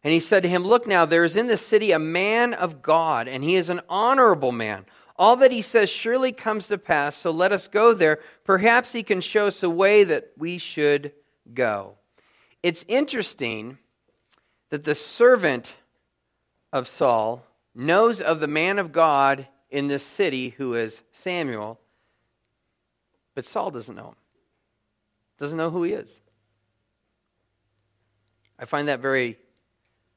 And 0.05 0.13
he 0.13 0.19
said 0.19 0.43
to 0.43 0.49
him, 0.49 0.63
Look 0.63 0.85
now, 0.85 1.07
there 1.07 1.23
is 1.23 1.35
in 1.35 1.47
this 1.47 1.65
city 1.65 1.91
a 1.91 1.97
man 1.97 2.53
of 2.53 2.83
God, 2.83 3.27
and 3.27 3.43
he 3.43 3.55
is 3.55 3.69
an 3.69 3.81
honorable 3.89 4.51
man. 4.51 4.85
All 5.15 5.35
that 5.37 5.51
he 5.51 5.63
says 5.63 5.89
surely 5.89 6.31
comes 6.31 6.67
to 6.67 6.77
pass, 6.77 7.15
so 7.15 7.31
let 7.31 7.51
us 7.51 7.67
go 7.67 7.91
there. 7.91 8.19
Perhaps 8.43 8.93
he 8.93 9.01
can 9.01 9.19
show 9.19 9.47
us 9.47 9.63
a 9.63 9.69
way 9.69 10.03
that 10.03 10.31
we 10.37 10.59
should 10.59 11.11
go. 11.51 11.95
It's 12.61 12.85
interesting 12.87 13.79
that 14.69 14.83
the 14.83 14.93
servant 14.93 15.73
of 16.71 16.87
Saul 16.87 17.43
knows 17.73 18.21
of 18.21 18.39
the 18.39 18.47
man 18.47 18.77
of 18.77 18.91
God 18.91 19.47
in 19.71 19.87
this 19.87 20.03
city 20.03 20.49
who 20.49 20.75
is 20.75 21.01
Samuel, 21.13 21.79
but 23.33 23.47
Saul 23.47 23.71
doesn't 23.71 23.95
know 23.95 24.09
him, 24.09 24.15
doesn't 25.39 25.57
know 25.57 25.71
who 25.71 25.81
he 25.81 25.93
is. 25.93 26.13
I 28.59 28.65
find 28.65 28.87
that 28.87 28.99
very 28.99 29.39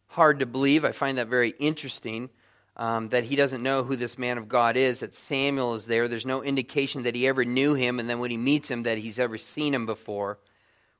hard 0.09 0.41
to 0.41 0.47
believe. 0.47 0.85
I 0.85 0.93
find 0.93 1.19
that 1.19 1.29
very 1.29 1.55
interesting 1.59 2.31
um, 2.79 3.09
that 3.09 3.25
he 3.25 3.37
doesn't 3.37 3.63
know 3.63 3.83
who 3.83 3.97
this 3.97 4.19
man 4.19 4.39
of 4.39 4.49
God 4.49 4.77
is, 4.77 5.01
that 5.01 5.15
Samuel 5.15 5.75
is 5.75 5.87
there. 5.87 6.07
There's 6.07 6.27
no 6.27 6.43
indication 6.43 7.03
that 7.03 7.15
he 7.15 7.27
ever 7.27 7.45
knew 7.45 7.75
him, 7.75 7.99
and 7.99 8.09
then 8.09 8.21
when 8.21 8.31
he 8.31 8.37
meets 8.37 8.71
him, 8.71 8.85
that 8.85 8.99
he's 8.99 9.19
ever 9.19 9.37
seen 9.37 9.75
him 9.75 9.85
before, 9.85 10.39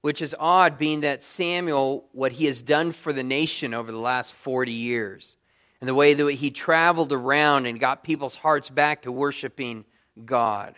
which 0.01 0.21
is 0.21 0.35
odd, 0.39 0.77
being 0.77 1.01
that 1.01 1.23
Samuel, 1.23 2.09
what 2.13 2.33
he 2.33 2.47
has 2.47 2.63
done 2.63 2.93
for 2.93 3.13
the 3.13 3.23
nation 3.23 3.75
over 3.75 3.93
the 3.93 3.99
last 3.99 4.33
40 4.33 4.73
years, 4.73 5.37
and 5.81 5.87
the 5.87 5.95
way 5.95 6.15
that 6.15 6.33
he 6.33 6.51
traveled 6.51 7.13
around 7.13 7.67
and 7.67 7.79
got 7.79 8.03
people's 8.03 8.35
hearts 8.35 8.69
back 8.69 9.03
to 9.03 9.13
worshiping 9.13 9.85
God. 10.25 10.75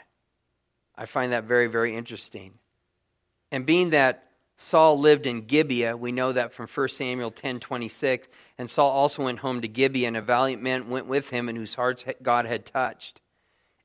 I 0.94 1.06
find 1.06 1.32
that 1.32 1.44
very, 1.44 1.68
very 1.68 1.96
interesting. 1.96 2.52
And 3.50 3.64
being 3.64 3.90
that 3.90 4.29
Saul 4.62 5.00
lived 5.00 5.26
in 5.26 5.46
Gibeah. 5.46 5.96
We 5.96 6.12
know 6.12 6.32
that 6.32 6.52
from 6.52 6.68
1 6.68 6.88
Samuel 6.90 7.30
10 7.30 7.60
26. 7.60 8.28
And 8.58 8.68
Saul 8.68 8.90
also 8.90 9.24
went 9.24 9.38
home 9.38 9.62
to 9.62 9.68
Gibeah, 9.68 10.06
and 10.06 10.18
a 10.18 10.22
valiant 10.22 10.62
man 10.62 10.90
went 10.90 11.06
with 11.06 11.30
him, 11.30 11.48
and 11.48 11.56
whose 11.56 11.74
hearts 11.74 12.04
God 12.22 12.44
had 12.44 12.66
touched. 12.66 13.22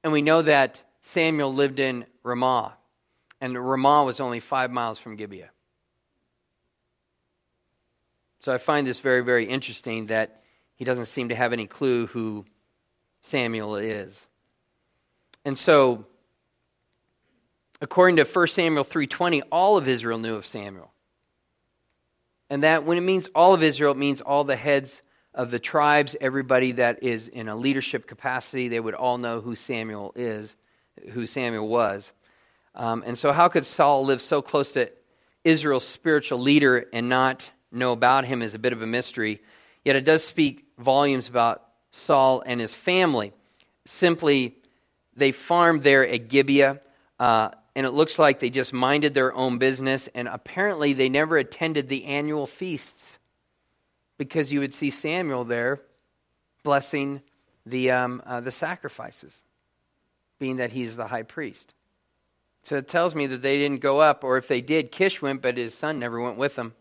And 0.03 0.11
we 0.11 0.21
know 0.21 0.41
that 0.41 0.83
Samuel 1.01 1.53
lived 1.53 1.79
in 1.79 2.05
Ramah, 2.23 2.73
and 3.39 3.57
Ramah 3.57 4.03
was 4.03 4.19
only 4.19 4.41
five 4.41 4.69
miles 4.69 4.99
from 4.99 5.15
Gibeah. 5.15 5.49
So 8.41 8.53
I 8.53 8.57
find 8.57 8.85
this 8.85 8.99
very, 8.99 9.23
very 9.23 9.45
interesting 9.45 10.07
that 10.07 10.43
he 10.75 10.83
doesn't 10.83 11.05
seem 11.05 11.29
to 11.29 11.35
have 11.35 11.53
any 11.53 11.67
clue 11.67 12.07
who 12.07 12.45
Samuel 13.21 13.77
is. 13.77 14.27
And 15.45 15.57
so 15.57 16.05
According 17.85 18.15
to 18.15 18.25
1 18.25 18.47
Samuel 18.47 18.83
3:20, 18.83 19.43
all 19.51 19.77
of 19.77 19.87
Israel 19.87 20.17
knew 20.17 20.33
of 20.33 20.47
Samuel. 20.47 20.91
And 22.49 22.63
that 22.63 22.83
when 22.83 22.97
it 22.97 23.01
means 23.01 23.29
all 23.35 23.53
of 23.53 23.61
Israel, 23.61 23.91
it 23.91 23.97
means 23.97 24.21
all 24.21 24.43
the 24.43 24.55
heads 24.55 25.03
of 25.35 25.51
the 25.51 25.59
tribes, 25.59 26.15
everybody 26.19 26.71
that 26.71 27.03
is 27.03 27.27
in 27.27 27.47
a 27.47 27.55
leadership 27.55 28.07
capacity, 28.07 28.69
they 28.69 28.79
would 28.79 28.95
all 28.95 29.19
know 29.19 29.39
who 29.39 29.55
Samuel 29.55 30.13
is, 30.15 30.57
who 31.11 31.27
Samuel 31.27 31.67
was. 31.67 32.11
Um, 32.73 33.03
and 33.05 33.15
so, 33.15 33.31
how 33.31 33.49
could 33.49 33.67
Saul 33.67 34.03
live 34.03 34.19
so 34.19 34.41
close 34.41 34.71
to 34.71 34.89
Israel's 35.43 35.87
spiritual 35.87 36.39
leader 36.39 36.87
and 36.91 37.07
not 37.07 37.51
know 37.71 37.91
about 37.91 38.25
him 38.25 38.41
is 38.41 38.55
a 38.55 38.59
bit 38.59 38.73
of 38.73 38.81
a 38.81 38.87
mystery. 38.87 39.43
Yet 39.83 39.95
it 39.95 40.05
does 40.05 40.25
speak 40.25 40.65
volumes 40.79 41.27
about 41.27 41.61
Saul 41.91 42.41
and 42.43 42.59
his 42.59 42.73
family. 42.73 43.31
Simply, 43.85 44.55
they 45.15 45.31
farmed 45.31 45.83
there 45.83 46.03
at 46.07 46.29
Gibeah. 46.29 46.81
Uh, 47.19 47.51
and 47.75 47.85
it 47.85 47.91
looks 47.91 48.17
like 48.17 48.39
they 48.39 48.49
just 48.49 48.71
minded 48.71 49.13
their 49.13 49.33
own 49.33 49.57
business, 49.57 50.07
and 50.15 50.27
apparently 50.27 50.93
they 50.93 51.09
never 51.09 51.37
attended 51.37 51.89
the 51.89 52.05
annual 52.05 52.47
feasts 52.47 53.19
because 54.17 54.51
you 54.51 54.61
would 54.61 54.73
see 54.73 54.89
Samuel 54.89 55.43
there 55.43 55.81
blessing 56.63 57.21
the, 57.65 57.91
um, 57.91 58.23
uh, 58.25 58.39
the 58.39 58.51
sacrifices, 58.51 59.41
being 60.39 60.57
that 60.57 60.71
he's 60.71 60.95
the 60.95 61.07
high 61.07 61.23
priest. 61.23 61.73
So 62.63 62.77
it 62.77 62.87
tells 62.87 63.13
me 63.13 63.27
that 63.27 63.41
they 63.41 63.57
didn't 63.57 63.81
go 63.81 63.99
up, 63.99 64.23
or 64.23 64.37
if 64.37 64.47
they 64.47 64.61
did, 64.61 64.91
Kish 64.91 65.21
went, 65.21 65.41
but 65.41 65.57
his 65.57 65.75
son 65.75 65.99
never 65.99 66.19
went 66.19 66.37
with 66.37 66.55
them 66.55 66.73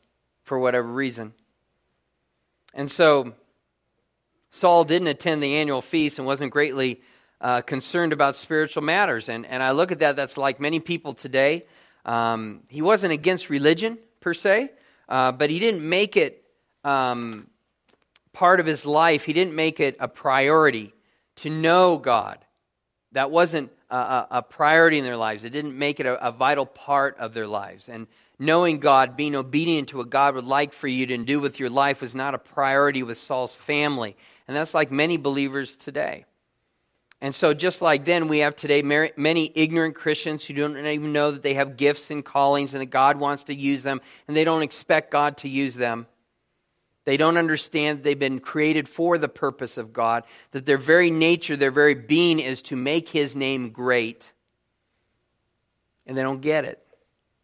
for 0.45 0.59
whatever 0.59 0.89
reason. 0.89 1.35
And 2.73 2.91
so 2.91 3.35
Saul 4.51 4.85
didn't 4.85 5.09
attend 5.09 5.43
the 5.43 5.57
annual 5.57 5.83
feast 5.83 6.19
and 6.19 6.27
wasn't 6.27 6.53
greatly 6.53 7.01
uh, 7.41 7.61
concerned 7.63 8.13
about 8.13 8.37
spiritual 8.37 8.83
matters. 8.83 9.29
And, 9.29 9.47
and 9.47 9.63
I 9.63 9.73
look 9.73 9.93
at 9.93 10.01
that, 10.01 10.17
that's 10.17 10.37
like 10.37 10.61
many 10.61 10.81
people 10.81 11.15
today. 11.15 11.65
Um, 12.05 12.61
he 12.69 12.83
wasn't 12.83 13.13
against 13.13 13.51
religion 13.51 13.99
per 14.21 14.35
se, 14.35 14.71
uh, 15.09 15.33
but 15.33 15.51
he 15.51 15.59
didn't 15.59 15.87
make 15.89 16.17
it 16.17 16.45
um, 16.85 17.49
part 18.33 18.61
of 18.61 18.67
his 18.67 18.85
life. 18.87 19.25
He 19.25 19.33
didn't 19.33 19.55
make 19.55 19.81
it 19.81 19.97
a 20.01 20.09
priority 20.09 20.95
to 21.37 21.51
know 21.51 21.99
God. 21.99 22.39
That 23.13 23.31
wasn't 23.31 23.71
a, 23.91 24.27
a 24.31 24.43
priority 24.43 24.99
in 24.99 25.05
their 25.05 25.17
lives. 25.17 25.45
It 25.45 25.51
didn't 25.51 25.79
make 25.79 26.01
it 26.01 26.07
a, 26.07 26.29
a 26.29 26.33
vital 26.33 26.67
part 26.67 27.17
of 27.19 27.33
their 27.33 27.47
lives. 27.47 27.89
And 27.89 28.07
knowing 28.39 28.81
God, 28.81 29.17
being 29.17 29.35
obedient 29.35 29.91
to 29.91 29.99
what 29.99 30.11
God 30.11 30.35
would 30.35 30.45
like 30.45 30.73
for 30.73 30.89
you 30.89 31.07
to 31.07 31.17
do 31.19 31.41
with 31.41 31.61
your 31.61 31.71
life 31.71 32.01
was 32.01 32.15
not 32.15 32.35
a 32.35 32.39
priority 32.39 33.03
with 33.03 33.19
Saul's 33.19 33.55
family. 33.55 34.17
And 34.49 34.57
that's 34.57 34.75
like 34.75 34.91
many 34.91 35.17
believers 35.17 35.77
today. 35.77 36.25
And 37.25 37.35
so, 37.35 37.55
just 37.55 37.81
like 37.81 38.05
then, 38.05 38.29
we 38.29 38.41
have 38.41 38.55
today 38.55 38.83
many 38.83 39.51
ignorant 39.55 39.95
Christians 39.95 40.45
who 40.45 40.53
don't 40.53 40.77
even 40.77 41.15
know 41.15 41.31
that 41.31 41.43
they 41.43 41.55
have 41.55 41.79
gifts 41.79 42.11
and 42.11 42.23
callings 42.23 42.75
and 42.75 42.83
that 42.83 42.91
God 42.91 43.19
wants 43.19 43.45
to 43.45 43.55
use 43.55 43.83
them, 43.83 44.03
and 44.29 44.37
they 44.37 44.45
don't 44.45 44.61
expect 44.61 45.11
God 45.11 45.39
to 45.39 45.49
use 45.49 45.75
them. 45.75 46.07
They 47.07 47.17
don't 47.17 47.39
understand 47.39 47.97
that 47.97 48.03
they've 48.03 48.19
been 48.19 48.41
created 48.41 48.91
for 48.91 49.17
the 49.17 49.31
purpose 49.31 49.79
of 49.79 49.95
God, 49.95 50.25
that 50.51 50.67
their 50.67 50.77
very 50.77 51.11
nature, 51.11 51.57
their 51.57 51.71
very 51.71 51.95
being 51.95 52.41
is 52.41 52.61
to 52.61 52.77
make 52.77 53.09
His 53.09 53.35
name 53.35 53.71
great. 53.71 54.31
And 56.07 56.19
they 56.19 56.23
don't 56.23 56.43
get 56.43 56.67
it. 56.67 56.87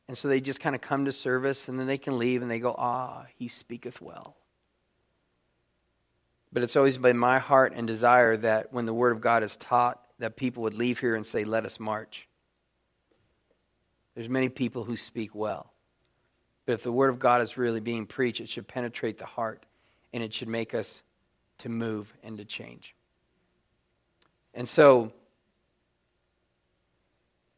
And 0.09 0.19
so 0.19 0.29
they 0.29 0.43
just 0.43 0.61
kind 0.61 0.75
of 0.75 0.83
come 0.83 1.07
to 1.07 1.13
service 1.13 1.69
and 1.71 1.81
then 1.81 1.87
they 1.87 1.97
can 1.97 2.19
leave 2.19 2.43
and 2.43 2.51
they 2.51 2.59
go, 2.59 2.75
Ah, 2.77 3.25
He 3.39 3.49
speaketh 3.49 4.03
well. 4.03 4.37
But 6.53 6.63
it's 6.63 6.77
always 6.77 6.99
been 6.99 7.17
my 7.17 7.39
heart 7.39 7.73
and 7.77 7.87
desire 7.87 8.37
that 8.39 8.73
when 8.73 8.87
the 8.87 8.95
Word 8.95 9.13
of 9.13 9.21
God 9.21 9.43
is 9.43 9.57
taught, 9.57 10.01
that 10.19 10.37
people 10.37 10.65
would 10.65 10.75
leave 10.75 10.99
here 10.99 11.15
and 11.15 11.25
say, 11.25 11.45
Let 11.45 11.65
us 11.65 11.79
march. 11.79 12.27
There's 14.15 14.29
many 14.29 14.49
people 14.49 14.85
who 14.85 14.97
speak 14.97 15.35
well. 15.35 15.73
But 16.67 16.73
if 16.75 16.83
the 16.83 16.93
Word 16.93 17.11
of 17.11 17.19
God 17.19 17.41
is 17.43 17.57
really 17.57 17.81
being 17.81 18.07
preached, 18.07 18.41
it 18.41 18.49
should 18.49 18.69
penetrate 18.69 19.19
the 19.19 19.27
heart 19.27 19.65
and 20.13 20.23
it 20.23 20.35
should 20.35 20.49
make 20.49 20.75
us 20.75 21.03
to 21.59 21.69
move 21.69 22.13
and 22.23 22.39
to 22.39 22.45
change. 22.45 22.95
And 24.55 24.69
so, 24.69 25.13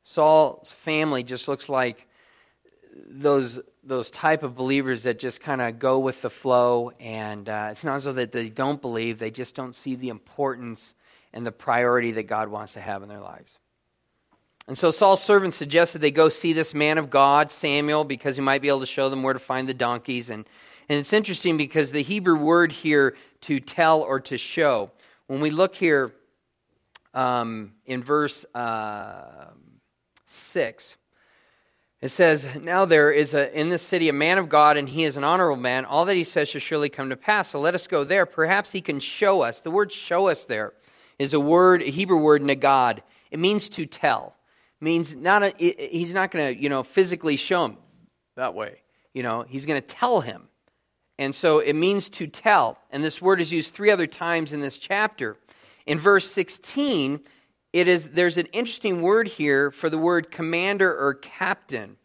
Saul's 0.02 0.72
family 0.72 1.22
just 1.22 1.49
looks 1.49 1.68
like 1.68 2.06
those 3.08 3.58
those 3.84 4.10
type 4.10 4.42
of 4.42 4.54
believers 4.54 5.02
that 5.04 5.18
just 5.18 5.40
kind 5.40 5.60
of 5.60 5.78
go 5.78 5.98
with 5.98 6.22
the 6.22 6.30
flow, 6.30 6.92
and 7.00 7.48
uh, 7.48 7.68
it's 7.70 7.84
not 7.84 8.00
though 8.02 8.12
that 8.12 8.32
they 8.32 8.48
don't 8.48 8.80
believe; 8.80 9.18
they 9.18 9.30
just 9.30 9.54
don't 9.54 9.74
see 9.74 9.94
the 9.94 10.08
importance 10.08 10.94
and 11.32 11.46
the 11.46 11.52
priority 11.52 12.12
that 12.12 12.24
God 12.24 12.48
wants 12.48 12.74
to 12.74 12.80
have 12.80 13.02
in 13.02 13.08
their 13.08 13.20
lives. 13.20 13.58
And 14.68 14.78
so 14.78 14.90
Saul's 14.90 15.22
servants 15.22 15.56
suggested 15.56 16.00
they 16.00 16.10
go 16.10 16.28
see 16.28 16.52
this 16.52 16.72
man 16.72 16.98
of 16.98 17.10
God, 17.10 17.50
Samuel, 17.50 18.04
because 18.04 18.36
he 18.36 18.42
might 18.42 18.62
be 18.62 18.68
able 18.68 18.80
to 18.80 18.86
show 18.86 19.08
them 19.08 19.22
where 19.22 19.32
to 19.32 19.40
find 19.40 19.68
the 19.68 19.74
donkeys. 19.74 20.30
And, 20.30 20.46
and 20.88 20.98
it's 20.98 21.12
interesting 21.12 21.56
because 21.56 21.90
the 21.90 22.02
Hebrew 22.02 22.36
word 22.36 22.70
here 22.70 23.16
to 23.42 23.58
tell 23.58 24.02
or 24.02 24.20
to 24.20 24.38
show, 24.38 24.92
when 25.26 25.40
we 25.40 25.50
look 25.50 25.74
here 25.74 26.14
um, 27.12 27.72
in 27.86 28.04
verse 28.04 28.44
uh, 28.54 29.46
6, 30.26 30.96
it 32.02 32.11
says, 32.11 32.49
Now 32.61 32.85
there 32.85 33.12
is 33.12 33.32
a, 33.32 33.56
in 33.59 33.68
this 33.68 33.80
city 33.80 34.09
a 34.09 34.12
man 34.12 34.37
of 34.37 34.49
God, 34.49 34.76
and 34.76 34.88
he 34.88 35.04
is 35.04 35.16
an 35.16 35.23
honorable 35.23 35.61
man. 35.61 35.85
All 35.85 36.04
that 36.04 36.16
he 36.16 36.25
says 36.25 36.49
shall 36.49 36.61
surely 36.61 36.88
come 36.88 37.09
to 37.11 37.16
pass. 37.16 37.50
So 37.50 37.61
let 37.61 37.76
us 37.76 37.87
go 37.87 38.02
there. 38.02 38.26
Perhaps 38.26 38.73
he 38.73 38.80
can 38.80 38.99
show 38.99 39.42
us. 39.42 39.61
The 39.61 39.71
word 39.71 39.92
show 39.92 40.26
us 40.28 40.44
there 40.44 40.73
is 41.21 41.32
a 41.32 41.40
word, 41.40 41.80
a 41.80 41.90
Hebrew 41.90 42.18
word, 42.18 42.42
nagad. 42.42 42.99
It 43.30 43.38
means 43.38 43.68
to 43.71 43.87
tell. 43.87 44.35
It 44.80 44.85
means 44.85 45.14
not 45.14 45.44
a, 45.44 45.52
he's 45.56 46.12
not 46.12 46.32
going 46.32 46.54
to, 46.54 46.61
you 46.61 46.68
know, 46.68 46.82
physically 46.82 47.37
show 47.37 47.66
him 47.66 47.76
that 48.35 48.54
way. 48.54 48.82
You 49.14 49.23
know, 49.23 49.44
he's 49.49 49.64
going 49.64 49.80
to 49.80 49.87
tell 49.87 50.21
him. 50.21 50.49
And 51.21 51.32
so 51.32 51.61
it 51.61 51.75
means 51.75 52.09
to 52.11 52.26
tell. 52.26 52.78
And 52.90 53.04
this 53.04 53.23
word 53.23 53.40
is 53.40 53.52
used 53.52 53.75
three 53.75 53.92
other 53.92 54.09
times 54.09 54.52
in 54.52 54.61
this 54.61 54.76
chapter. 54.76 55.37
In 55.87 56.00
verse 56.00 56.28
16, 56.32 57.21
it 57.72 57.88
is 57.88 58.08
there's 58.08 58.38
an 58.38 58.46
interesting 58.46 59.00
word 59.00 59.28
here 59.28 59.70
for 59.70 59.88
the 59.88 59.98
word 59.98 60.30
commander 60.30 60.94
or 60.94 61.14
captain. 61.14 61.96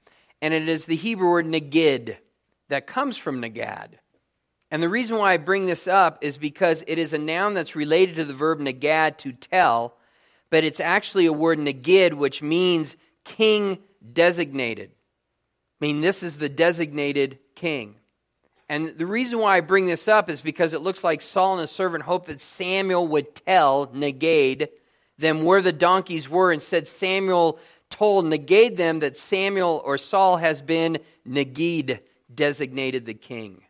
And 0.42 0.54
it 0.54 0.70
is 0.70 0.86
the 0.86 0.96
Hebrew 0.96 1.30
word 1.30 1.46
negid 1.46 2.18
that 2.70 2.88
comes 2.88 3.18
from 3.18 3.42
negad. 3.42 3.90
And 4.70 4.84
the 4.84 4.90
reason 4.90 5.18
why 5.18 5.34
I 5.34 5.38
bring 5.38 5.66
this 5.66 5.88
up 5.88 6.20
is 6.22 6.38
because 6.38 6.84
it 6.88 6.98
is 6.98 7.14
a 7.14 7.18
noun 7.18 7.54
that's 7.54 7.76
related 7.76 8.16
to 8.16 8.26
the 8.26 8.34
verb 8.34 8.60
negad, 8.60 9.18
to 9.20 9.32
tell, 9.32 9.96
but 10.50 10.64
it's 10.64 10.80
actually 10.80 11.26
a 11.26 11.34
word 11.34 11.58
negid, 11.58 12.14
which 12.14 12.42
means 12.42 12.96
king 13.24 13.80
designated. 14.14 14.92
I 15.82 15.86
mean, 15.86 16.02
this 16.02 16.22
is 16.22 16.38
the 16.38 16.50
designated 16.50 17.40
king. 17.56 17.96
And 18.70 18.98
the 18.98 19.06
reason 19.06 19.40
why 19.40 19.58
I 19.58 19.62
bring 19.62 19.86
this 19.86 20.08
up 20.08 20.30
is 20.30 20.42
because 20.42 20.74
it 20.74 20.82
looks 20.82 21.04
like 21.04 21.22
Saul 21.22 21.54
and 21.54 21.62
his 21.62 21.72
servant 21.72 22.04
hoped 22.04 22.28
that 22.28 22.42
Samuel 22.42 23.08
would 23.08 23.36
tell, 23.36 23.88
negade, 23.88 24.68
them 25.18 25.44
where 25.44 25.62
the 25.62 25.72
donkeys 25.72 26.30
were, 26.30 26.52
and 26.52 26.62
said 26.62 26.88
Samuel 26.88 27.60
told, 27.90 28.26
negate 28.26 28.78
them 28.78 29.00
that 29.00 29.18
Samuel 29.18 29.82
or 29.86 29.98
Saul 29.98 30.38
has 30.38 30.62
been 30.62 31.00
negid, 31.28 32.00
designated 32.34 33.06
the 33.06 33.14
king. 33.14 33.64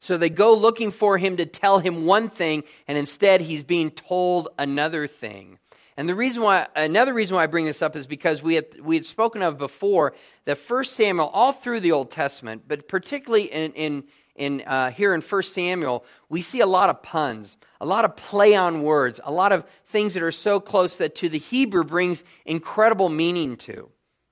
So 0.00 0.16
they 0.16 0.30
go 0.30 0.54
looking 0.54 0.90
for 0.90 1.18
him 1.18 1.38
to 1.38 1.46
tell 1.46 1.78
him 1.78 2.04
one 2.04 2.28
thing, 2.28 2.64
and 2.86 2.98
instead 2.98 3.40
he's 3.40 3.62
being 3.62 3.90
told 3.90 4.48
another 4.58 5.06
thing. 5.06 5.58
And 5.96 6.08
the 6.08 6.14
reason 6.14 6.42
why, 6.42 6.66
another 6.76 7.14
reason 7.14 7.36
why 7.36 7.44
I 7.44 7.46
bring 7.46 7.64
this 7.64 7.80
up 7.80 7.96
is 7.96 8.06
because 8.06 8.42
we 8.42 8.54
had, 8.54 8.80
we 8.82 8.96
had 8.96 9.06
spoken 9.06 9.40
of 9.40 9.56
before 9.56 10.14
that 10.44 10.58
First 10.58 10.92
Samuel, 10.92 11.28
all 11.28 11.52
through 11.52 11.80
the 11.80 11.92
Old 11.92 12.10
Testament, 12.10 12.64
but 12.68 12.86
particularly 12.86 13.44
in, 13.44 13.72
in, 13.72 14.04
in 14.36 14.62
uh, 14.62 14.90
here 14.90 15.14
in 15.14 15.20
First 15.20 15.52
Samuel, 15.52 16.04
we 16.28 16.42
see 16.42 16.60
a 16.60 16.66
lot 16.66 16.90
of 16.90 17.02
puns, 17.02 17.56
a 17.80 17.86
lot 17.86 18.04
of 18.04 18.16
play 18.16 18.54
on 18.54 18.82
words, 18.82 19.20
a 19.24 19.32
lot 19.32 19.52
of 19.52 19.64
things 19.88 20.14
that 20.14 20.22
are 20.22 20.32
so 20.32 20.60
close 20.60 20.98
that 20.98 21.14
to 21.16 21.28
the 21.28 21.38
Hebrew 21.38 21.84
brings 21.84 22.24
incredible 22.44 23.08
meaning 23.08 23.56
to. 23.58 23.88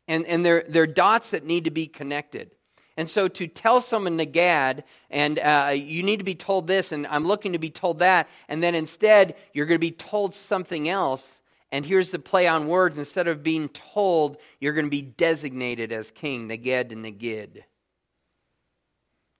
And, 0.06 0.26
and 0.26 0.44
they're, 0.44 0.64
they're 0.68 0.86
dots 0.86 1.30
that 1.30 1.44
need 1.44 1.64
to 1.64 1.70
be 1.70 1.86
connected. 1.86 2.50
And 2.96 3.10
so 3.10 3.26
to 3.26 3.46
tell 3.46 3.80
someone 3.80 4.18
Nagad, 4.18 4.84
and 5.10 5.38
uh, 5.38 5.72
you 5.74 6.02
need 6.02 6.18
to 6.18 6.24
be 6.24 6.36
told 6.36 6.66
this, 6.66 6.92
and 6.92 7.06
I'm 7.06 7.26
looking 7.26 7.52
to 7.52 7.58
be 7.58 7.70
told 7.70 7.98
that, 7.98 8.28
and 8.48 8.62
then 8.62 8.74
instead 8.74 9.34
you're 9.52 9.66
going 9.66 9.80
to 9.80 9.86
be 9.86 9.90
told 9.90 10.34
something 10.34 10.88
else. 10.88 11.40
And 11.72 11.84
here's 11.84 12.10
the 12.10 12.20
play 12.20 12.46
on 12.46 12.68
words 12.68 12.96
instead 12.98 13.26
of 13.26 13.42
being 13.42 13.68
told, 13.70 14.36
you're 14.60 14.74
going 14.74 14.86
to 14.86 14.90
be 14.90 15.02
designated 15.02 15.90
as 15.90 16.12
king, 16.12 16.48
Neged 16.48 16.92
and 16.92 17.04
Negid. 17.04 17.64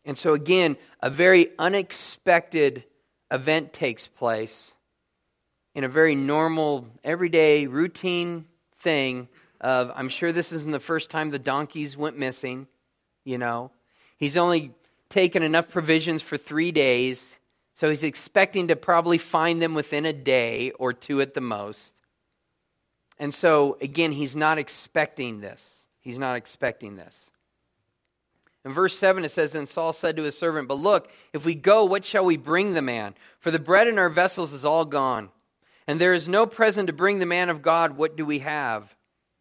And 0.05 0.19
so, 0.19 0.35
again, 0.35 0.77
a 1.01 1.11
very 1.11 1.51
unexpected 1.59 2.85
event 3.31 3.73
takes 3.73 4.07
place 4.07 4.73
in 5.75 5.85
a 5.85 5.89
very 5.89 6.15
normal, 6.15 6.87
everyday, 7.03 7.67
routine 7.67 8.45
thing 8.81 9.29
of, 9.61 9.91
I'm 9.95 10.09
sure 10.09 10.31
this 10.33 10.53
isn't 10.53 10.71
the 10.71 10.81
first 10.81 11.11
time 11.11 11.31
the 11.31 11.39
donkeys 11.39 11.97
went 11.97 12.19
missing 12.19 12.67
you 13.25 13.39
know. 13.39 13.71
He's 14.17 14.37
only 14.37 14.73
taken 15.09 15.43
enough 15.43 15.71
provisions 15.71 16.23
for 16.23 16.37
three 16.37 16.73
days, 16.73 17.39
so 17.75 17.89
he's 17.89 18.05
expecting 18.05 18.69
to 18.69 18.77
probably 18.77 19.19
find 19.19 19.61
them 19.61 19.75
within 19.75 20.07
a 20.07 20.13
day 20.13 20.71
or 20.73 20.93
two 20.93 21.21
at 21.21 21.35
the 21.35 21.41
most. 21.41 21.95
And 23.19 23.35
so, 23.35 23.77
again, 23.81 24.13
he's 24.13 24.37
not 24.37 24.59
expecting 24.59 25.41
this. 25.41 25.69
He's 26.01 26.19
not 26.19 26.37
expecting 26.37 26.97
this. 26.97 27.31
In 28.65 28.73
verse 28.73 28.97
7, 28.97 29.25
it 29.25 29.31
says, 29.31 29.53
Then 29.53 29.67
Saul 29.67 29.93
said 29.93 30.17
to 30.17 30.23
his 30.23 30.39
servant, 30.39 30.69
But 30.69 30.79
look, 30.79 31.11
if 31.33 31.45
we 31.45 31.55
go, 31.55 31.85
what 31.85 32.05
shall 32.05 32.25
we 32.25 32.37
bring 32.37 32.75
the 32.75 32.83
man? 32.83 33.15
For 33.41 33.51
the 33.51 33.59
bread 33.59 33.89
in 33.89 33.99
our 33.99 34.09
vessels 34.09 34.53
is 34.53 34.65
all 34.65 34.85
gone, 34.85 35.29
and 35.87 36.01
there 36.01 36.15
is 36.15 36.29
no 36.29 36.47
present 36.47 36.87
to 36.87 36.93
bring 36.93 37.19
the 37.19 37.27
man 37.27 37.51
of 37.51 37.61
God. 37.61 37.97
What 37.97 38.17
do 38.17 38.25
we 38.25 38.39
have? 38.39 38.95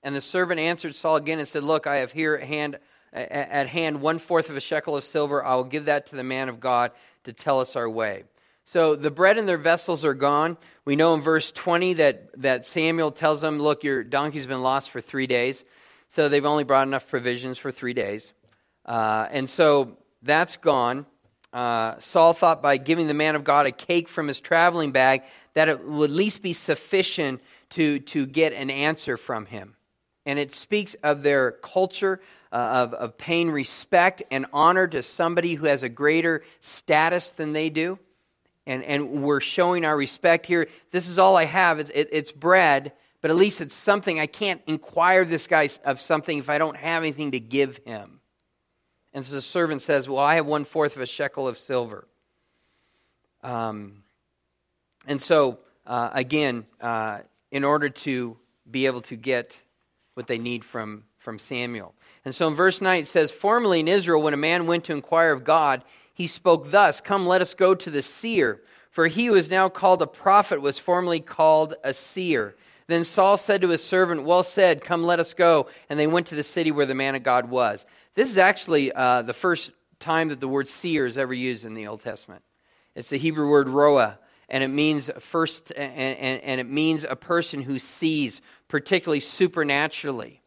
And 0.04 0.14
the 0.14 0.22
servant 0.22 0.60
answered 0.60 0.96
Saul 0.96 1.16
again 1.16 1.40
and 1.40 1.48
said, 1.48 1.64
Look, 1.64 1.88
I 1.88 1.98
have 1.98 2.12
here 2.12 2.36
at 2.36 2.48
hand 2.48 2.78
at 3.14 3.68
hand 3.68 4.02
one 4.02 4.18
fourth 4.20 4.50
of 4.50 4.58
a 4.58 4.60
shekel 4.60 4.98
of 4.98 5.06
silver. 5.06 5.46
I 5.46 5.56
will 5.56 5.64
give 5.64 5.86
that 5.86 6.08
to 6.08 6.16
the 6.16 6.24
man 6.24 6.50
of 6.50 6.60
God 6.60 6.92
to 7.26 7.32
tell 7.34 7.60
us 7.60 7.76
our 7.76 7.90
way. 7.90 8.24
So 8.66 8.96
the 8.96 9.12
bread 9.12 9.38
and 9.38 9.48
their 9.48 9.58
vessels 9.58 10.04
are 10.06 10.14
gone. 10.14 10.58
We 10.86 10.96
know 10.96 11.14
in 11.14 11.22
verse 11.22 11.52
20 11.52 11.96
that, 11.96 12.42
that 12.42 12.66
Samuel 12.66 13.12
tells 13.12 13.42
them, 13.42 13.60
Look, 13.60 13.84
your 13.84 14.04
donkey's 14.04 14.48
been 14.48 14.64
lost 14.64 14.90
for 14.90 15.02
three 15.02 15.28
days. 15.28 15.64
So 16.10 16.30
they've 16.30 16.46
only 16.46 16.64
brought 16.64 16.88
enough 16.88 17.08
provisions 17.08 17.58
for 17.58 17.72
three 17.72 17.94
days. 17.94 18.34
Uh, 18.86 19.28
and 19.32 19.50
so 19.50 19.98
that's 20.22 20.58
gone. 20.58 21.06
Uh, 21.52 22.00
Saul 22.00 22.34
thought 22.34 22.62
by 22.62 22.78
giving 22.78 23.08
the 23.08 23.14
man 23.14 23.36
of 23.36 23.44
God 23.44 23.68
a 23.68 23.72
cake 23.72 24.10
from 24.10 24.28
his 24.28 24.40
traveling 24.40 24.92
bag 24.92 25.24
that 25.54 25.70
it 25.70 25.86
would 25.86 26.10
at 26.10 26.16
least 26.16 26.42
be 26.42 26.54
sufficient 26.54 27.42
to, 27.72 28.00
to 28.00 28.26
get 28.26 28.54
an 28.54 28.70
answer 28.70 29.18
from 29.18 29.46
him. 29.46 29.76
And 30.26 30.40
it 30.40 30.54
speaks 30.54 30.96
of 31.04 31.22
their 31.22 31.52
culture, 31.52 32.22
uh, 32.52 32.56
of, 32.56 32.94
of 32.94 33.18
paying 33.18 33.52
respect 33.52 34.24
and 34.32 34.46
honor 34.54 34.88
to 34.88 35.04
somebody 35.04 35.54
who 35.56 35.66
has 35.66 35.84
a 35.84 35.90
greater 35.90 36.44
status 36.62 37.34
than 37.34 37.54
they 37.54 37.70
do. 37.70 38.00
And, 38.66 38.84
and 38.84 39.24
we're 39.24 39.42
showing 39.42 39.86
our 39.86 39.96
respect 39.96 40.46
here. 40.46 40.70
This 40.92 41.10
is 41.10 41.20
all 41.20 41.36
I 41.36 41.46
have. 41.46 41.80
It's, 41.80 41.92
it, 41.94 42.10
it's 42.12 42.32
bread, 42.32 42.94
but 43.22 43.30
at 43.30 43.38
least 43.38 43.60
it's 43.60 43.76
something. 43.76 44.20
I 44.20 44.28
can't 44.28 44.62
inquire 44.66 45.26
this 45.26 45.48
guy 45.48 45.70
of 45.84 46.00
something 46.00 46.38
if 46.38 46.50
I 46.50 46.58
don't 46.58 46.78
have 46.78 47.04
anything 47.04 47.32
to 47.32 47.40
give 47.40 47.80
him. 47.86 48.22
And 49.14 49.26
so 49.26 49.36
the 49.36 49.42
servant 49.42 49.82
says, 49.82 50.10
Well, 50.10 50.24
I 50.24 50.36
have 50.36 50.46
one 50.46 50.66
fourth 50.66 50.96
of 50.96 51.02
a 51.02 51.06
shekel 51.06 51.48
of 51.48 51.58
silver. 51.58 52.08
Um, 53.44 54.04
and 55.06 55.22
so, 55.22 55.60
uh, 55.86 56.10
again, 56.14 56.66
uh, 56.82 57.20
in 57.52 57.64
order 57.64 57.90
to 57.90 58.38
be 58.70 58.86
able 58.86 59.02
to 59.02 59.16
get 59.16 59.60
what 60.14 60.28
they 60.28 60.38
need 60.38 60.64
from, 60.64 61.04
from 61.20 61.38
Samuel. 61.38 61.94
And 62.26 62.34
so 62.34 62.48
in 62.48 62.56
verse 62.56 62.82
9 62.82 63.02
it 63.02 63.08
says, 63.08 63.32
Formerly 63.32 63.82
in 63.82 63.88
Israel, 63.88 64.22
when 64.22 64.34
a 64.34 64.38
man 64.38 64.66
went 64.66 64.86
to 64.86 64.94
inquire 64.94 65.32
of 65.32 65.44
God, 65.44 65.84
he 66.14 66.28
spoke 66.28 66.72
thus 66.72 67.02
Come, 67.02 67.28
let 67.28 67.42
us 67.42 67.54
go 67.54 67.76
to 67.76 67.90
the 67.90 68.02
seer. 68.02 68.62
For 68.92 69.08
he 69.08 69.26
who 69.26 69.36
is 69.36 69.50
now 69.50 69.70
called 69.70 70.02
a 70.04 70.08
prophet 70.08 70.62
was 70.62 70.78
formerly 70.78 71.20
called 71.20 71.74
a 71.84 71.94
seer. 71.94 72.56
Then 72.94 73.04
Saul 73.04 73.38
said 73.38 73.62
to 73.62 73.70
his 73.70 73.84
servant, 73.84 74.24
Well 74.24 74.44
said, 74.44 74.84
come, 74.84 75.04
let 75.04 75.20
us 75.20 75.34
go. 75.34 75.68
And 75.90 76.00
they 76.00 76.08
went 76.08 76.28
to 76.28 76.36
the 76.36 76.44
city 76.44 76.72
where 76.72 76.86
the 76.86 76.96
man 76.96 77.16
of 77.16 77.24
God 77.24 77.50
was. 77.50 77.86
This 78.16 78.30
is 78.30 78.38
actually 78.38 78.92
uh, 78.92 79.24
the 79.24 79.34
first 79.34 79.72
time 80.00 80.30
that 80.30 80.40
the 80.40 80.48
word 80.48 80.68
seer 80.68 81.06
is 81.06 81.18
ever 81.18 81.34
used 81.34 81.66
in 81.66 81.74
the 81.74 81.88
Old 81.88 82.04
Testament. 82.04 82.44
It's 82.96 83.10
the 83.10 83.18
Hebrew 83.18 83.50
word 83.50 83.68
roa, 83.68 84.20
and 84.50 84.64
it 84.64 84.68
means 84.68 85.10
first, 85.20 85.72
and, 85.76 85.92
and, 85.92 86.44
and 86.44 86.62
it 86.62 86.70
means 86.70 87.04
a 87.04 87.16
person 87.16 87.62
who 87.62 87.80
sees, 87.80 88.42
particularly 88.68 89.22
supernaturally. 89.22 90.42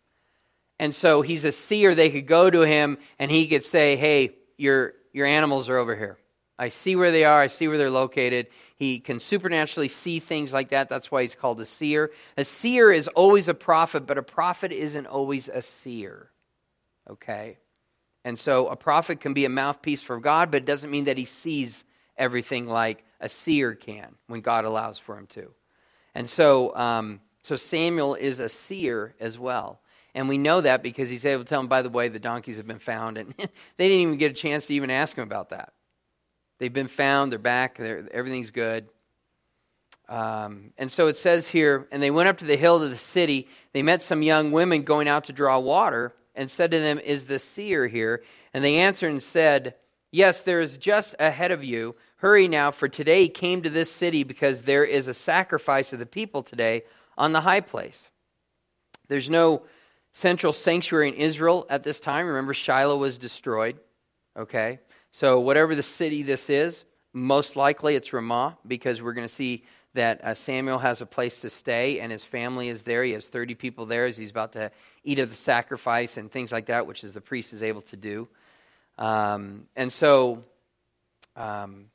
And 0.79 0.95
so 0.95 1.23
he's 1.23 1.45
a 1.45 1.53
seer. 1.53 1.95
They 1.95 2.11
could 2.11 2.27
go 2.27 2.49
to 2.49 2.61
him 2.61 2.99
and 3.19 3.31
he 3.31 3.47
could 3.49 3.65
say, 3.65 3.97
Hey, 3.97 4.37
your, 4.57 4.93
your 5.13 5.27
animals 5.27 5.69
are 5.69 5.79
over 5.79 5.97
here. 5.97 6.19
I 6.59 6.69
see 6.71 6.97
where 6.97 7.11
they 7.11 7.25
are. 7.25 7.41
I 7.41 7.49
see 7.49 7.69
where 7.69 7.79
they're 7.79 7.91
located. 7.91 8.47
He 8.77 9.01
can 9.01 9.21
supernaturally 9.21 9.89
see 9.89 10.21
things 10.21 10.53
like 10.53 10.71
that. 10.71 10.89
That's 10.89 11.11
why 11.11 11.23
he's 11.23 11.35
called 11.35 11.61
a 11.61 11.67
seer. 11.67 12.13
A 12.37 12.45
seer 12.45 12.93
is 12.93 13.09
always 13.09 13.49
a 13.49 13.55
prophet, 13.55 14.07
but 14.07 14.19
a 14.19 14.23
prophet 14.23 14.71
isn't 14.71 15.07
always 15.07 15.49
a 15.49 15.63
seer. 15.63 16.31
Okay? 17.09 17.59
And 18.25 18.39
so 18.39 18.69
a 18.69 18.77
prophet 18.77 19.21
can 19.21 19.33
be 19.33 19.47
a 19.47 19.49
mouthpiece 19.49 20.03
for 20.03 20.21
God, 20.21 20.51
but 20.51 20.59
it 20.59 20.67
doesn't 20.67 20.91
mean 20.91 21.05
that 21.05 21.17
he 21.17 21.25
sees 21.25 21.85
everything 22.19 22.67
like 22.67 23.03
a 23.21 23.29
seer 23.29 23.75
can 23.75 24.15
when 24.27 24.43
God 24.43 24.65
allows 24.65 24.99
for 24.99 25.17
him 25.17 25.27
to. 25.29 25.53
And 26.15 26.29
so, 26.29 26.77
um, 26.77 27.21
so 27.45 27.57
Samuel 27.57 28.15
is 28.15 28.41
a 28.41 28.49
seer 28.49 29.15
as 29.21 29.39
well. 29.39 29.81
And 30.15 30.29
we 30.29 30.39
know 30.39 30.61
that 30.61 30.83
because 30.83 31.09
he's 31.09 31.25
able 31.25 31.45
to 31.45 31.49
tell 31.49 31.61
him, 31.61 31.69
by 31.69 31.83
the 31.83 31.91
way, 31.91 32.09
the 32.09 32.19
donkeys 32.19 32.57
have 32.57 32.67
been 32.67 32.79
found. 32.79 33.17
And 33.17 33.35
they 33.39 33.89
didn't 33.89 34.01
even 34.01 34.17
get 34.17 34.33
a 34.33 34.35
chance 34.35 34.67
to 34.67 34.75
even 34.75 34.91
ask 34.91 35.17
him 35.17 35.25
about 35.25 35.51
that. 35.51 35.73
They've 36.59 36.73
been 36.73 36.89
found, 36.89 37.33
they're 37.33 37.39
back, 37.39 37.79
they're, 37.79 38.09
everything's 38.13 38.51
good. 38.51 38.89
Um, 40.09 40.73
and 40.79 40.91
so 40.91 41.09
it 41.09 41.17
says 41.17 41.49
here, 41.49 41.89
and 41.91 42.03
they 42.03 42.11
went 42.11 42.29
up 42.29 42.39
to 42.39 42.45
the 42.45 42.57
hill 42.57 42.81
to 42.81 42.89
the 42.89 42.97
city. 42.97 43.49
They 43.73 43.83
met 43.83 44.03
some 44.03 44.23
young 44.23 44.53
women 44.53 44.83
going 44.83 45.09
out 45.09 45.25
to 45.25 45.33
draw 45.33 45.59
water 45.59 46.15
and 46.35 46.51
said 46.51 46.71
to 46.71 46.79
them, 46.79 46.99
Is 46.99 47.25
the 47.25 47.39
seer 47.39 47.87
here? 47.89 48.23
And 48.55 48.63
they 48.63 48.77
answered 48.77 49.11
and 49.11 49.23
said, 49.23 49.75
Yes, 50.13 50.43
there 50.43 50.61
is 50.61 50.79
just 50.79 51.17
ahead 51.19 51.51
of 51.51 51.65
you. 51.65 51.97
Hurry 52.19 52.49
now, 52.49 52.71
for 52.71 52.89
today 52.89 53.23
he 53.23 53.29
came 53.29 53.63
to 53.63 53.71
this 53.71 53.91
city 53.91 54.23
because 54.23 54.63
there 54.63 54.85
is 54.85 55.09
a 55.09 55.15
sacrifice 55.15 55.93
of 55.93 55.99
the 55.99 56.07
people 56.07 56.43
today 56.43 56.85
on 57.19 57.33
the 57.33 57.41
high 57.41 57.61
place. 57.61 58.09
There's 59.09 59.29
no 59.29 59.65
central 60.13 60.53
sanctuary 60.53 61.09
in 61.09 61.15
Israel 61.15 61.67
at 61.69 61.83
this 61.83 62.01
time. 62.01 62.27
Remember, 62.27 62.55
Shiloh 62.55 62.97
was 62.97 63.19
destroyed. 63.19 63.79
Okay? 64.37 64.79
So, 65.19 65.41
whatever 65.41 65.75
the 65.75 65.83
city 65.83 66.23
this 66.23 66.51
is, 66.51 66.85
most 67.15 67.57
likely 67.57 67.95
it's 67.95 68.13
Ramah 68.13 68.59
because 68.67 69.01
we're 69.01 69.15
going 69.15 69.27
to 69.27 69.35
see 69.35 69.65
that 69.95 70.23
uh, 70.23 70.35
Samuel 70.35 70.79
has 70.79 71.01
a 71.01 71.07
place 71.07 71.41
to 71.41 71.49
stay 71.49 72.01
and 72.01 72.13
his 72.13 72.23
family 72.23 72.69
is 72.69 72.83
there. 72.83 73.03
He 73.03 73.13
has 73.13 73.27
30 73.27 73.55
people 73.55 73.87
there 73.87 74.05
as 74.05 74.19
he's 74.19 74.31
about 74.31 74.53
to 74.53 74.71
eat 75.05 75.19
of 75.19 75.31
the 75.31 75.35
sacrifice 75.35 76.19
and 76.19 76.31
things 76.31 76.53
like 76.53 76.67
that, 76.67 76.87
which 76.87 77.03
is 77.03 77.15
the 77.15 77.23
priest 77.23 77.55
is 77.55 77.63
able 77.63 77.81
to 77.81 77.97
do. 77.97 78.29
Um, 78.99 79.63
and 79.75 79.91
so, 79.91 80.45
um, 81.35 81.87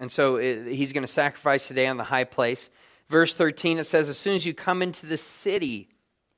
and 0.00 0.10
so 0.10 0.38
he's 0.38 0.94
going 0.94 1.06
to 1.06 1.12
sacrifice 1.12 1.68
today 1.68 1.88
on 1.88 1.98
the 1.98 2.04
high 2.04 2.24
place. 2.24 2.70
Verse 3.10 3.34
13, 3.34 3.80
it 3.80 3.84
says, 3.84 4.08
As 4.08 4.16
soon 4.16 4.34
as 4.34 4.46
you 4.46 4.54
come 4.54 4.80
into 4.80 5.04
the 5.04 5.18
city, 5.18 5.90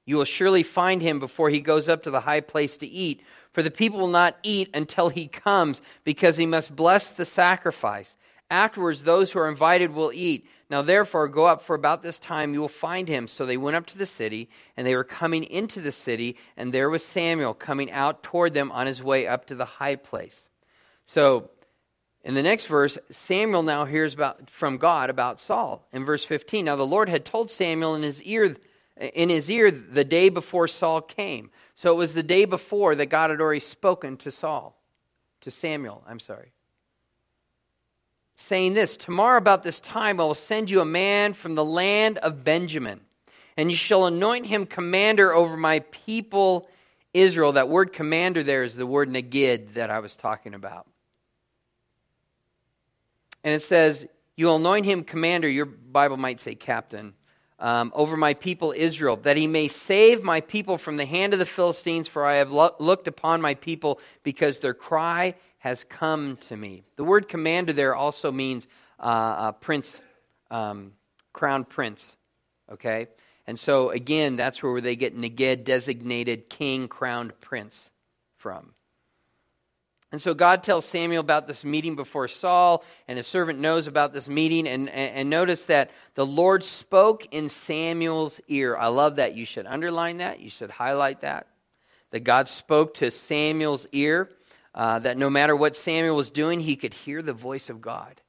you 0.07 0.17
will 0.17 0.25
surely 0.25 0.63
find 0.63 1.03
him 1.03 1.19
before 1.19 1.51
he 1.51 1.61
goes 1.61 1.89
up 1.89 2.05
to 2.05 2.11
the 2.11 2.21
high 2.21 2.41
place 2.41 2.77
to 2.79 2.87
eat. 2.87 3.21
For 3.53 3.63
the 3.63 3.71
people 3.71 3.99
will 3.99 4.09
not 4.09 4.39
eat 4.43 4.71
until 4.73 5.09
he 5.09 5.27
comes, 5.27 5.83
because 6.05 6.37
he 6.37 6.47
must 6.47 6.75
bless 6.75 7.11
the 7.11 7.25
sacrifice. 7.25 8.17
Afterwards, 8.49 9.03
those 9.03 9.33
who 9.33 9.41
are 9.41 9.49
invited 9.49 9.93
will 9.93 10.13
eat. 10.15 10.47
Now, 10.71 10.83
therefore, 10.83 11.27
go 11.27 11.47
up 11.47 11.63
for 11.63 11.75
about 11.75 12.03
this 12.03 12.19
time, 12.21 12.55
you 12.55 12.61
will 12.61 12.69
find 12.69 13.09
him. 13.09 13.27
So 13.27 13.45
they 13.45 13.57
went 13.57 13.77
up 13.77 13.87
to 13.87 13.99
the 13.99 14.07
city, 14.07 14.49
and 14.77 14.87
they 14.87 14.95
were 14.95 15.05
coming 15.05 15.43
into 15.45 15.81
the 15.81 15.93
city, 15.93 16.37
and 16.57 16.73
there 16.73 16.89
was 16.89 17.05
Samuel 17.05 17.55
coming 17.55 17.91
out 17.91 18.23
toward 18.23 18.55
them 18.55 18.71
on 18.71 18.87
his 18.87 19.03
way 19.03 19.27
up 19.27 19.47
to 19.47 19.57
the 19.57 19.65
high 19.65 19.97
place. 19.97 20.49
So, 21.05 21.51
in 22.23 22.35
the 22.35 22.43
next 22.43 22.67
verse, 22.67 22.99
Samuel 23.11 23.63
now 23.63 23.85
hears 23.85 24.15
about, 24.15 24.51
from 24.51 24.79
God 24.79 25.11
about 25.11 25.41
Saul. 25.41 25.87
In 25.93 26.05
verse 26.05 26.25
15, 26.25 26.65
now 26.65 26.77
the 26.77 26.87
Lord 26.87 27.09
had 27.09 27.25
told 27.25 27.51
Samuel 27.51 27.95
in 27.95 28.03
his 28.03 28.23
ear 28.23 28.57
in 28.97 29.29
his 29.29 29.51
ear 29.51 29.71
the 29.71 30.05
day 30.05 30.29
before 30.29 30.69
Saul 30.69 31.01
came. 31.01 31.51
So 31.75 31.93
it 31.93 31.97
was 31.97 32.15
the 32.15 32.23
day 32.23 32.45
before 32.45 32.95
that 32.95 33.07
God 33.07 33.31
had 33.31 33.41
already 33.41 33.61
spoken 33.61 34.17
to 34.19 34.31
Saul, 34.31 34.77
to 35.43 35.51
Samuel, 35.51 36.03
I'm 36.09 36.21
sorry. 36.21 36.53
Saying 38.37 38.75
this, 38.75 38.97
Tomorrow 38.97 39.39
about 39.39 39.63
this 39.63 39.81
time 39.81 40.21
I 40.21 40.25
will 40.25 40.35
send 40.35 40.71
you 40.71 40.81
a 40.81 40.87
man 40.87 41.35
from 41.35 41.55
the 41.55 41.65
land 41.65 42.19
of 42.19 42.45
Benjamin, 42.45 43.01
and 43.57 43.71
you 43.71 43.77
shall 43.77 44.07
anoint 44.07 44.47
him 44.47 44.67
commander 44.67 45.33
over 45.33 45.57
my 45.57 45.81
people 45.91 46.69
Israel. 47.13 47.53
That 47.53 47.69
word 47.69 47.93
commander 47.93 48.43
there 48.43 48.63
is 48.63 48.77
the 48.77 48.87
word 48.87 49.11
negid 49.11 49.75
that 49.75 49.91
I 49.91 50.01
was 50.01 50.17
talking 50.17 50.55
about. 50.55 50.87
And 53.45 53.55
it 53.55 53.63
says, 53.63 54.07
You'll 54.37 54.57
anoint 54.57 54.85
him 54.85 55.03
commander. 55.03 55.49
Your 55.49 55.65
Bible 55.65 56.19
might 56.19 56.41
say 56.41 56.55
captain 56.55 57.15
um, 57.59 57.93
over 57.95 58.17
my 58.17 58.35
people 58.35 58.75
Israel, 58.77 59.17
that 59.19 59.37
he 59.37 59.47
may 59.47 59.69
save 59.69 60.23
my 60.23 60.41
people 60.41 60.79
from 60.79 60.97
the 60.97 61.07
hand 61.07 61.33
of 61.33 61.39
the 61.39 61.47
Philistines, 61.47 62.09
for 62.09 62.25
I 62.25 62.37
have 62.37 62.51
lo- 62.51 62.75
looked 62.79 63.09
upon 63.09 63.41
my 63.41 63.55
people 63.55 64.01
because 64.23 64.61
their 64.61 64.75
cry 64.75 65.35
has 65.59 65.85
come 65.85 66.37
to 66.37 66.57
me. 66.57 66.85
The 66.97 67.05
word 67.05 67.29
commander 67.29 67.73
there 67.73 67.95
also 67.95 68.31
means 68.31 68.69
uh, 69.01 69.53
prince, 69.53 70.01
um, 70.51 70.93
crown 71.33 71.65
prince. 71.65 72.17
Okay? 72.71 73.09
And 73.47 73.59
so, 73.59 73.91
again, 73.91 74.37
that's 74.37 74.63
where 74.63 74.81
they 74.81 74.97
get 74.97 75.17
Neged, 75.17 75.65
designated 75.65 76.51
king, 76.51 76.89
crowned 76.89 77.41
prince 77.41 77.91
from. 78.37 78.76
And 80.13 80.23
so 80.23 80.35
God 80.35 80.63
tells 80.63 80.85
Samuel 80.85 81.21
about 81.21 81.49
this 81.49 81.65
meeting 81.65 81.97
before 81.97 82.29
Saul, 82.29 82.85
and 83.09 83.17
his 83.17 83.27
servant 83.27 83.59
knows 83.59 83.89
about 83.89 84.13
this 84.13 84.29
meeting. 84.29 84.69
And, 84.69 84.89
and, 84.89 85.17
and, 85.17 85.31
notice 85.31 85.65
that 85.65 85.91
the 86.15 86.25
Lord 86.25 86.63
spoke 86.63 87.27
in 87.33 87.49
Samuel's 87.49 88.41
ear. 88.47 88.77
I 88.77 88.87
love 88.87 89.17
that. 89.17 89.35
You 89.35 89.45
should 89.45 89.67
underline 89.67 90.19
that. 90.19 90.39
You 90.39 90.49
should 90.49 90.71
highlight 90.71 91.23
that. 91.23 91.49
That 92.13 92.21
God 92.21 92.47
spoke 92.47 92.95
to 92.95 93.11
Samuel's 93.11 93.89
ear, 93.91 94.31
uh, 94.75 95.01
that 95.01 95.19
no 95.19 95.29
matter 95.29 95.57
what 95.57 95.77
Samuel 95.77 96.15
was 96.15 96.31
doing, 96.31 96.61
he 96.61 96.77
could 96.77 96.95
hear 96.95 97.21
the 97.21 97.33
voice 97.33 97.69
of 97.69 97.81
God. 97.81 98.21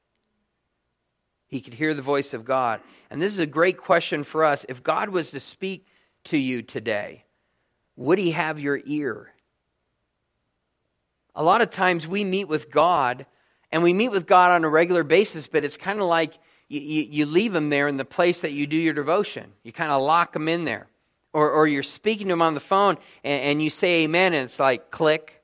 He 1.46 1.60
could 1.60 1.74
hear 1.74 1.94
the 1.94 2.02
voice 2.02 2.34
of 2.34 2.44
God. 2.44 2.80
And 3.08 3.22
this 3.22 3.32
is 3.32 3.38
a 3.38 3.46
great 3.46 3.78
question 3.78 4.24
for 4.24 4.44
us. 4.44 4.66
If 4.68 4.82
God 4.82 5.10
was 5.10 5.30
to 5.30 5.40
speak 5.40 5.86
to 6.24 6.36
you 6.36 6.60
today, 6.62 7.24
would 7.96 8.18
he 8.18 8.32
have 8.32 8.58
your 8.58 8.80
ear? 8.84 9.32
A 11.38 11.44
lot 11.44 11.60
of 11.60 11.70
times 11.70 12.04
we 12.04 12.24
meet 12.24 12.46
with 12.46 12.68
God, 12.68 13.24
and 13.70 13.84
we 13.84 13.92
meet 13.92 14.08
with 14.08 14.26
God 14.26 14.50
on 14.50 14.64
a 14.64 14.68
regular 14.68 15.04
basis, 15.04 15.46
but 15.46 15.64
it's 15.64 15.76
kind 15.76 16.00
of 16.00 16.08
like 16.08 16.36
you, 16.66 16.80
you, 16.80 17.02
you, 17.08 17.26
leave 17.26 17.54
him 17.54 17.70
there 17.70 17.86
in 17.86 17.96
the 17.96 18.04
place 18.04 18.40
that 18.40 18.50
you 18.50 18.66
do 18.66 18.76
your 18.76 18.92
devotion. 18.92 19.52
You 19.62 19.72
kind 19.72 19.92
of 19.92 20.02
lock 20.02 20.34
him 20.34 20.48
in 20.48 20.64
there. 20.64 20.88
Or, 21.32 21.48
or 21.48 21.68
you're 21.68 21.84
speaking 21.84 22.26
to 22.26 22.32
him 22.32 22.42
on 22.42 22.54
the 22.54 22.60
phone, 22.60 22.98
and, 23.22 23.42
and 23.42 23.62
you 23.62 23.70
say 23.70 24.02
amen, 24.02 24.34
and 24.34 24.46
it's 24.46 24.58
like 24.58 24.90
click. 24.90 25.40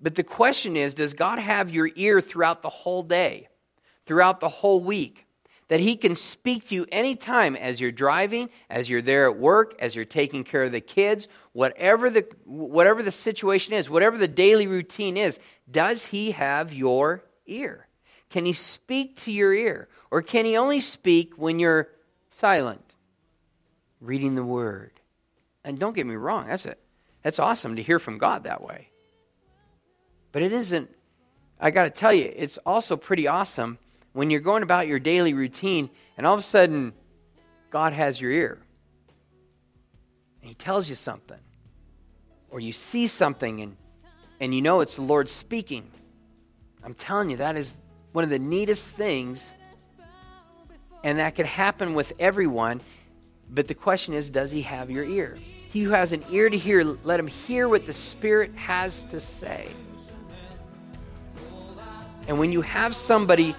But 0.00 0.16
the 0.16 0.24
question 0.24 0.76
is 0.76 0.96
does 0.96 1.14
God 1.14 1.38
have 1.38 1.70
your 1.70 1.88
ear 1.94 2.20
throughout 2.20 2.62
the 2.62 2.68
whole 2.68 3.04
day, 3.04 3.46
throughout 4.06 4.40
the 4.40 4.48
whole 4.48 4.80
week? 4.80 5.25
That 5.68 5.80
He 5.80 5.96
can 5.96 6.14
speak 6.14 6.68
to 6.68 6.74
you 6.74 6.86
anytime 6.92 7.56
as 7.56 7.80
you're 7.80 7.92
driving, 7.92 8.50
as 8.70 8.88
you're 8.88 9.02
there 9.02 9.28
at 9.28 9.38
work, 9.38 9.74
as 9.80 9.96
you're 9.96 10.04
taking 10.04 10.44
care 10.44 10.64
of 10.64 10.72
the 10.72 10.80
kids, 10.80 11.26
whatever 11.52 12.08
the, 12.10 12.26
whatever 12.44 13.02
the 13.02 13.10
situation 13.10 13.74
is, 13.74 13.90
whatever 13.90 14.16
the 14.16 14.28
daily 14.28 14.66
routine 14.66 15.16
is. 15.16 15.38
Does 15.70 16.06
He 16.06 16.32
have 16.32 16.72
your 16.72 17.24
ear? 17.46 17.86
Can 18.30 18.44
He 18.44 18.52
speak 18.52 19.18
to 19.18 19.32
your 19.32 19.52
ear? 19.52 19.88
Or 20.10 20.22
can 20.22 20.44
He 20.44 20.56
only 20.56 20.80
speak 20.80 21.34
when 21.36 21.58
you're 21.58 21.88
silent, 22.30 22.84
reading 24.00 24.34
the 24.34 24.44
Word? 24.44 24.92
And 25.64 25.78
don't 25.78 25.96
get 25.96 26.06
me 26.06 26.14
wrong, 26.14 26.46
that's 26.46 26.66
it. 26.66 26.78
That's 27.22 27.40
awesome 27.40 27.74
to 27.74 27.82
hear 27.82 27.98
from 27.98 28.18
God 28.18 28.44
that 28.44 28.62
way. 28.62 28.90
But 30.30 30.42
it 30.42 30.52
isn't, 30.52 30.90
I 31.58 31.72
got 31.72 31.84
to 31.84 31.90
tell 31.90 32.12
you, 32.12 32.32
it's 32.36 32.58
also 32.58 32.96
pretty 32.96 33.26
awesome 33.26 33.78
when 34.16 34.30
you're 34.30 34.40
going 34.40 34.62
about 34.62 34.86
your 34.86 34.98
daily 34.98 35.34
routine 35.34 35.90
and 36.16 36.26
all 36.26 36.32
of 36.32 36.40
a 36.40 36.42
sudden 36.42 36.94
God 37.68 37.92
has 37.92 38.18
your 38.18 38.30
ear 38.30 38.58
and 40.40 40.48
He 40.48 40.54
tells 40.54 40.88
you 40.88 40.94
something, 40.94 41.38
or 42.50 42.58
you 42.58 42.72
see 42.72 43.08
something 43.08 43.60
and, 43.60 43.76
and 44.40 44.54
you 44.54 44.62
know 44.62 44.80
it's 44.80 44.96
the 44.96 45.02
Lord 45.02 45.28
speaking, 45.28 45.90
I'm 46.82 46.94
telling 46.94 47.28
you, 47.28 47.36
that 47.36 47.56
is 47.56 47.74
one 48.12 48.24
of 48.24 48.30
the 48.30 48.38
neatest 48.38 48.88
things. 48.90 49.50
And 51.04 51.18
that 51.18 51.34
could 51.34 51.44
happen 51.44 51.92
with 51.92 52.14
everyone. 52.18 52.80
But 53.50 53.68
the 53.68 53.74
question 53.74 54.14
is, 54.14 54.30
does 54.30 54.50
he 54.50 54.62
have 54.62 54.90
your 54.90 55.04
ear? 55.04 55.36
He 55.72 55.82
who 55.82 55.90
has 55.90 56.12
an 56.12 56.24
ear 56.30 56.48
to 56.48 56.56
hear, 56.56 56.84
let 56.84 57.20
him 57.20 57.26
hear 57.26 57.68
what 57.68 57.84
the 57.84 57.92
Spirit 57.92 58.54
has 58.54 59.04
to 59.04 59.20
say. 59.20 59.68
And 62.28 62.38
when 62.38 62.50
you 62.50 62.62
have 62.62 62.96
somebody 62.96 63.54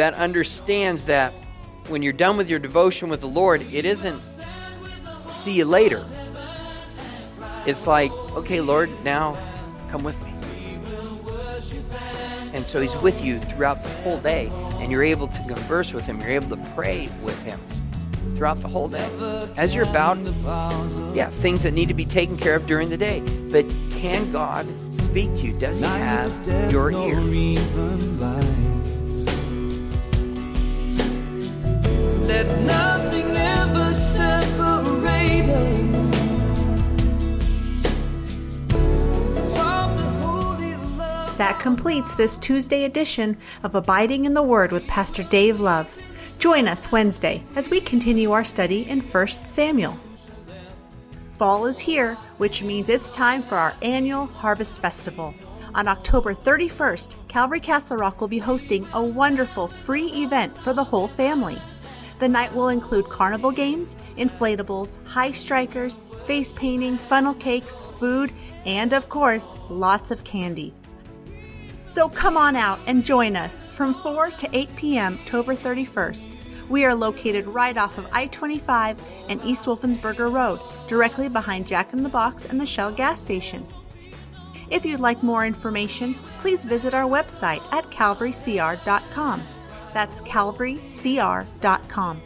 that 0.00 0.14
understands 0.14 1.04
that 1.04 1.34
when 1.88 2.02
you're 2.02 2.14
done 2.14 2.38
with 2.38 2.48
your 2.48 2.58
devotion 2.58 3.10
with 3.10 3.20
the 3.20 3.28
Lord, 3.28 3.60
it 3.70 3.84
isn't 3.84 4.22
see 5.42 5.52
you 5.52 5.66
later. 5.66 6.06
It's 7.66 7.86
like, 7.86 8.10
okay, 8.32 8.62
Lord, 8.62 8.88
now 9.04 9.36
come 9.90 10.02
with 10.02 10.18
me. 10.24 10.32
And 12.54 12.66
so 12.66 12.80
he's 12.80 12.96
with 12.96 13.22
you 13.22 13.40
throughout 13.40 13.84
the 13.84 13.90
whole 14.02 14.18
day, 14.18 14.48
and 14.80 14.90
you're 14.90 15.04
able 15.04 15.28
to 15.28 15.44
converse 15.46 15.92
with 15.92 16.06
him, 16.06 16.18
you're 16.18 16.30
able 16.30 16.56
to 16.56 16.70
pray 16.74 17.10
with 17.22 17.40
him 17.42 17.60
throughout 18.36 18.62
the 18.62 18.68
whole 18.68 18.88
day. 18.88 19.06
As 19.58 19.74
you're 19.74 19.84
about, 19.84 20.16
yeah, 21.14 21.28
things 21.28 21.62
that 21.64 21.72
need 21.72 21.88
to 21.88 21.94
be 21.94 22.06
taken 22.06 22.38
care 22.38 22.56
of 22.56 22.66
during 22.66 22.88
the 22.88 22.96
day. 22.96 23.20
But 23.52 23.66
can 23.90 24.32
God 24.32 24.66
speak 24.94 25.34
to 25.36 25.42
you? 25.42 25.58
Does 25.58 25.78
he 25.78 25.84
have 25.84 26.72
your 26.72 26.90
ear? 26.90 27.20
That 41.40 41.58
completes 41.58 42.14
this 42.14 42.36
Tuesday 42.36 42.84
edition 42.84 43.36
of 43.62 43.74
Abiding 43.74 44.26
in 44.26 44.34
the 44.34 44.42
Word 44.42 44.72
with 44.72 44.86
Pastor 44.86 45.22
Dave 45.22 45.58
Love. 45.58 45.98
Join 46.38 46.68
us 46.68 46.92
Wednesday 46.92 47.42
as 47.56 47.70
we 47.70 47.80
continue 47.80 48.32
our 48.32 48.44
study 48.44 48.88
in 48.88 49.00
1 49.00 49.26
Samuel. 49.28 49.98
Fall 51.36 51.64
is 51.64 51.78
here, 51.78 52.16
which 52.36 52.62
means 52.62 52.90
it's 52.90 53.08
time 53.08 53.42
for 53.42 53.56
our 53.56 53.74
annual 53.80 54.26
Harvest 54.26 54.78
Festival. 54.78 55.34
On 55.74 55.88
October 55.88 56.34
31st, 56.34 57.14
Calvary 57.28 57.60
Castle 57.60 57.96
Rock 57.96 58.20
will 58.20 58.28
be 58.28 58.38
hosting 58.38 58.86
a 58.92 59.02
wonderful 59.02 59.66
free 59.66 60.08
event 60.08 60.54
for 60.54 60.74
the 60.74 60.84
whole 60.84 61.08
family. 61.08 61.58
The 62.20 62.28
night 62.28 62.54
will 62.54 62.68
include 62.68 63.08
carnival 63.08 63.50
games, 63.50 63.96
inflatables, 64.16 65.04
high 65.06 65.32
strikers, 65.32 66.00
face 66.26 66.52
painting, 66.52 66.98
funnel 66.98 67.34
cakes, 67.34 67.80
food, 67.80 68.30
and 68.66 68.92
of 68.92 69.08
course, 69.08 69.58
lots 69.70 70.10
of 70.10 70.22
candy. 70.22 70.74
So 71.82 72.08
come 72.08 72.36
on 72.36 72.56
out 72.56 72.78
and 72.86 73.04
join 73.04 73.36
us 73.36 73.64
from 73.64 73.94
4 73.94 74.30
to 74.30 74.48
8 74.56 74.76
p.m. 74.76 75.18
October 75.22 75.56
31st. 75.56 76.36
We 76.68 76.84
are 76.84 76.94
located 76.94 77.46
right 77.46 77.76
off 77.76 77.98
of 77.98 78.06
I 78.12 78.26
25 78.26 79.02
and 79.28 79.42
East 79.44 79.64
Wolfensberger 79.64 80.32
Road, 80.32 80.60
directly 80.86 81.28
behind 81.28 81.66
Jack 81.66 81.92
in 81.92 82.02
the 82.04 82.08
Box 82.08 82.44
and 82.44 82.60
the 82.60 82.66
Shell 82.66 82.92
gas 82.92 83.20
station. 83.20 83.66
If 84.70 84.84
you'd 84.84 85.00
like 85.00 85.22
more 85.22 85.44
information, 85.44 86.14
please 86.38 86.64
visit 86.64 86.94
our 86.94 87.08
website 87.08 87.62
at 87.72 87.84
calvarycr.com. 87.86 89.42
That's 89.92 90.22
calvarycr.com. 90.22 92.22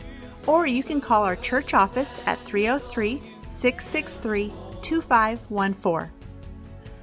Or 0.46 0.66
you 0.66 0.82
can 0.82 1.00
call 1.00 1.24
our 1.24 1.36
church 1.36 1.74
office 1.74 2.20
at 2.26 2.38
303 2.44 3.22
663 3.48 4.52
2514. 4.82 6.10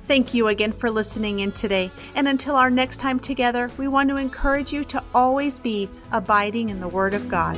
Thank 0.05 0.33
you 0.33 0.47
again 0.47 0.73
for 0.73 0.91
listening 0.91 1.39
in 1.39 1.53
today. 1.53 1.89
And 2.15 2.27
until 2.27 2.55
our 2.55 2.69
next 2.69 2.97
time 2.97 3.19
together, 3.19 3.71
we 3.77 3.87
want 3.87 4.09
to 4.09 4.17
encourage 4.17 4.73
you 4.73 4.83
to 4.85 5.03
always 5.15 5.59
be 5.59 5.89
abiding 6.11 6.69
in 6.69 6.81
the 6.81 6.87
Word 6.87 7.13
of 7.13 7.29
God. 7.29 7.55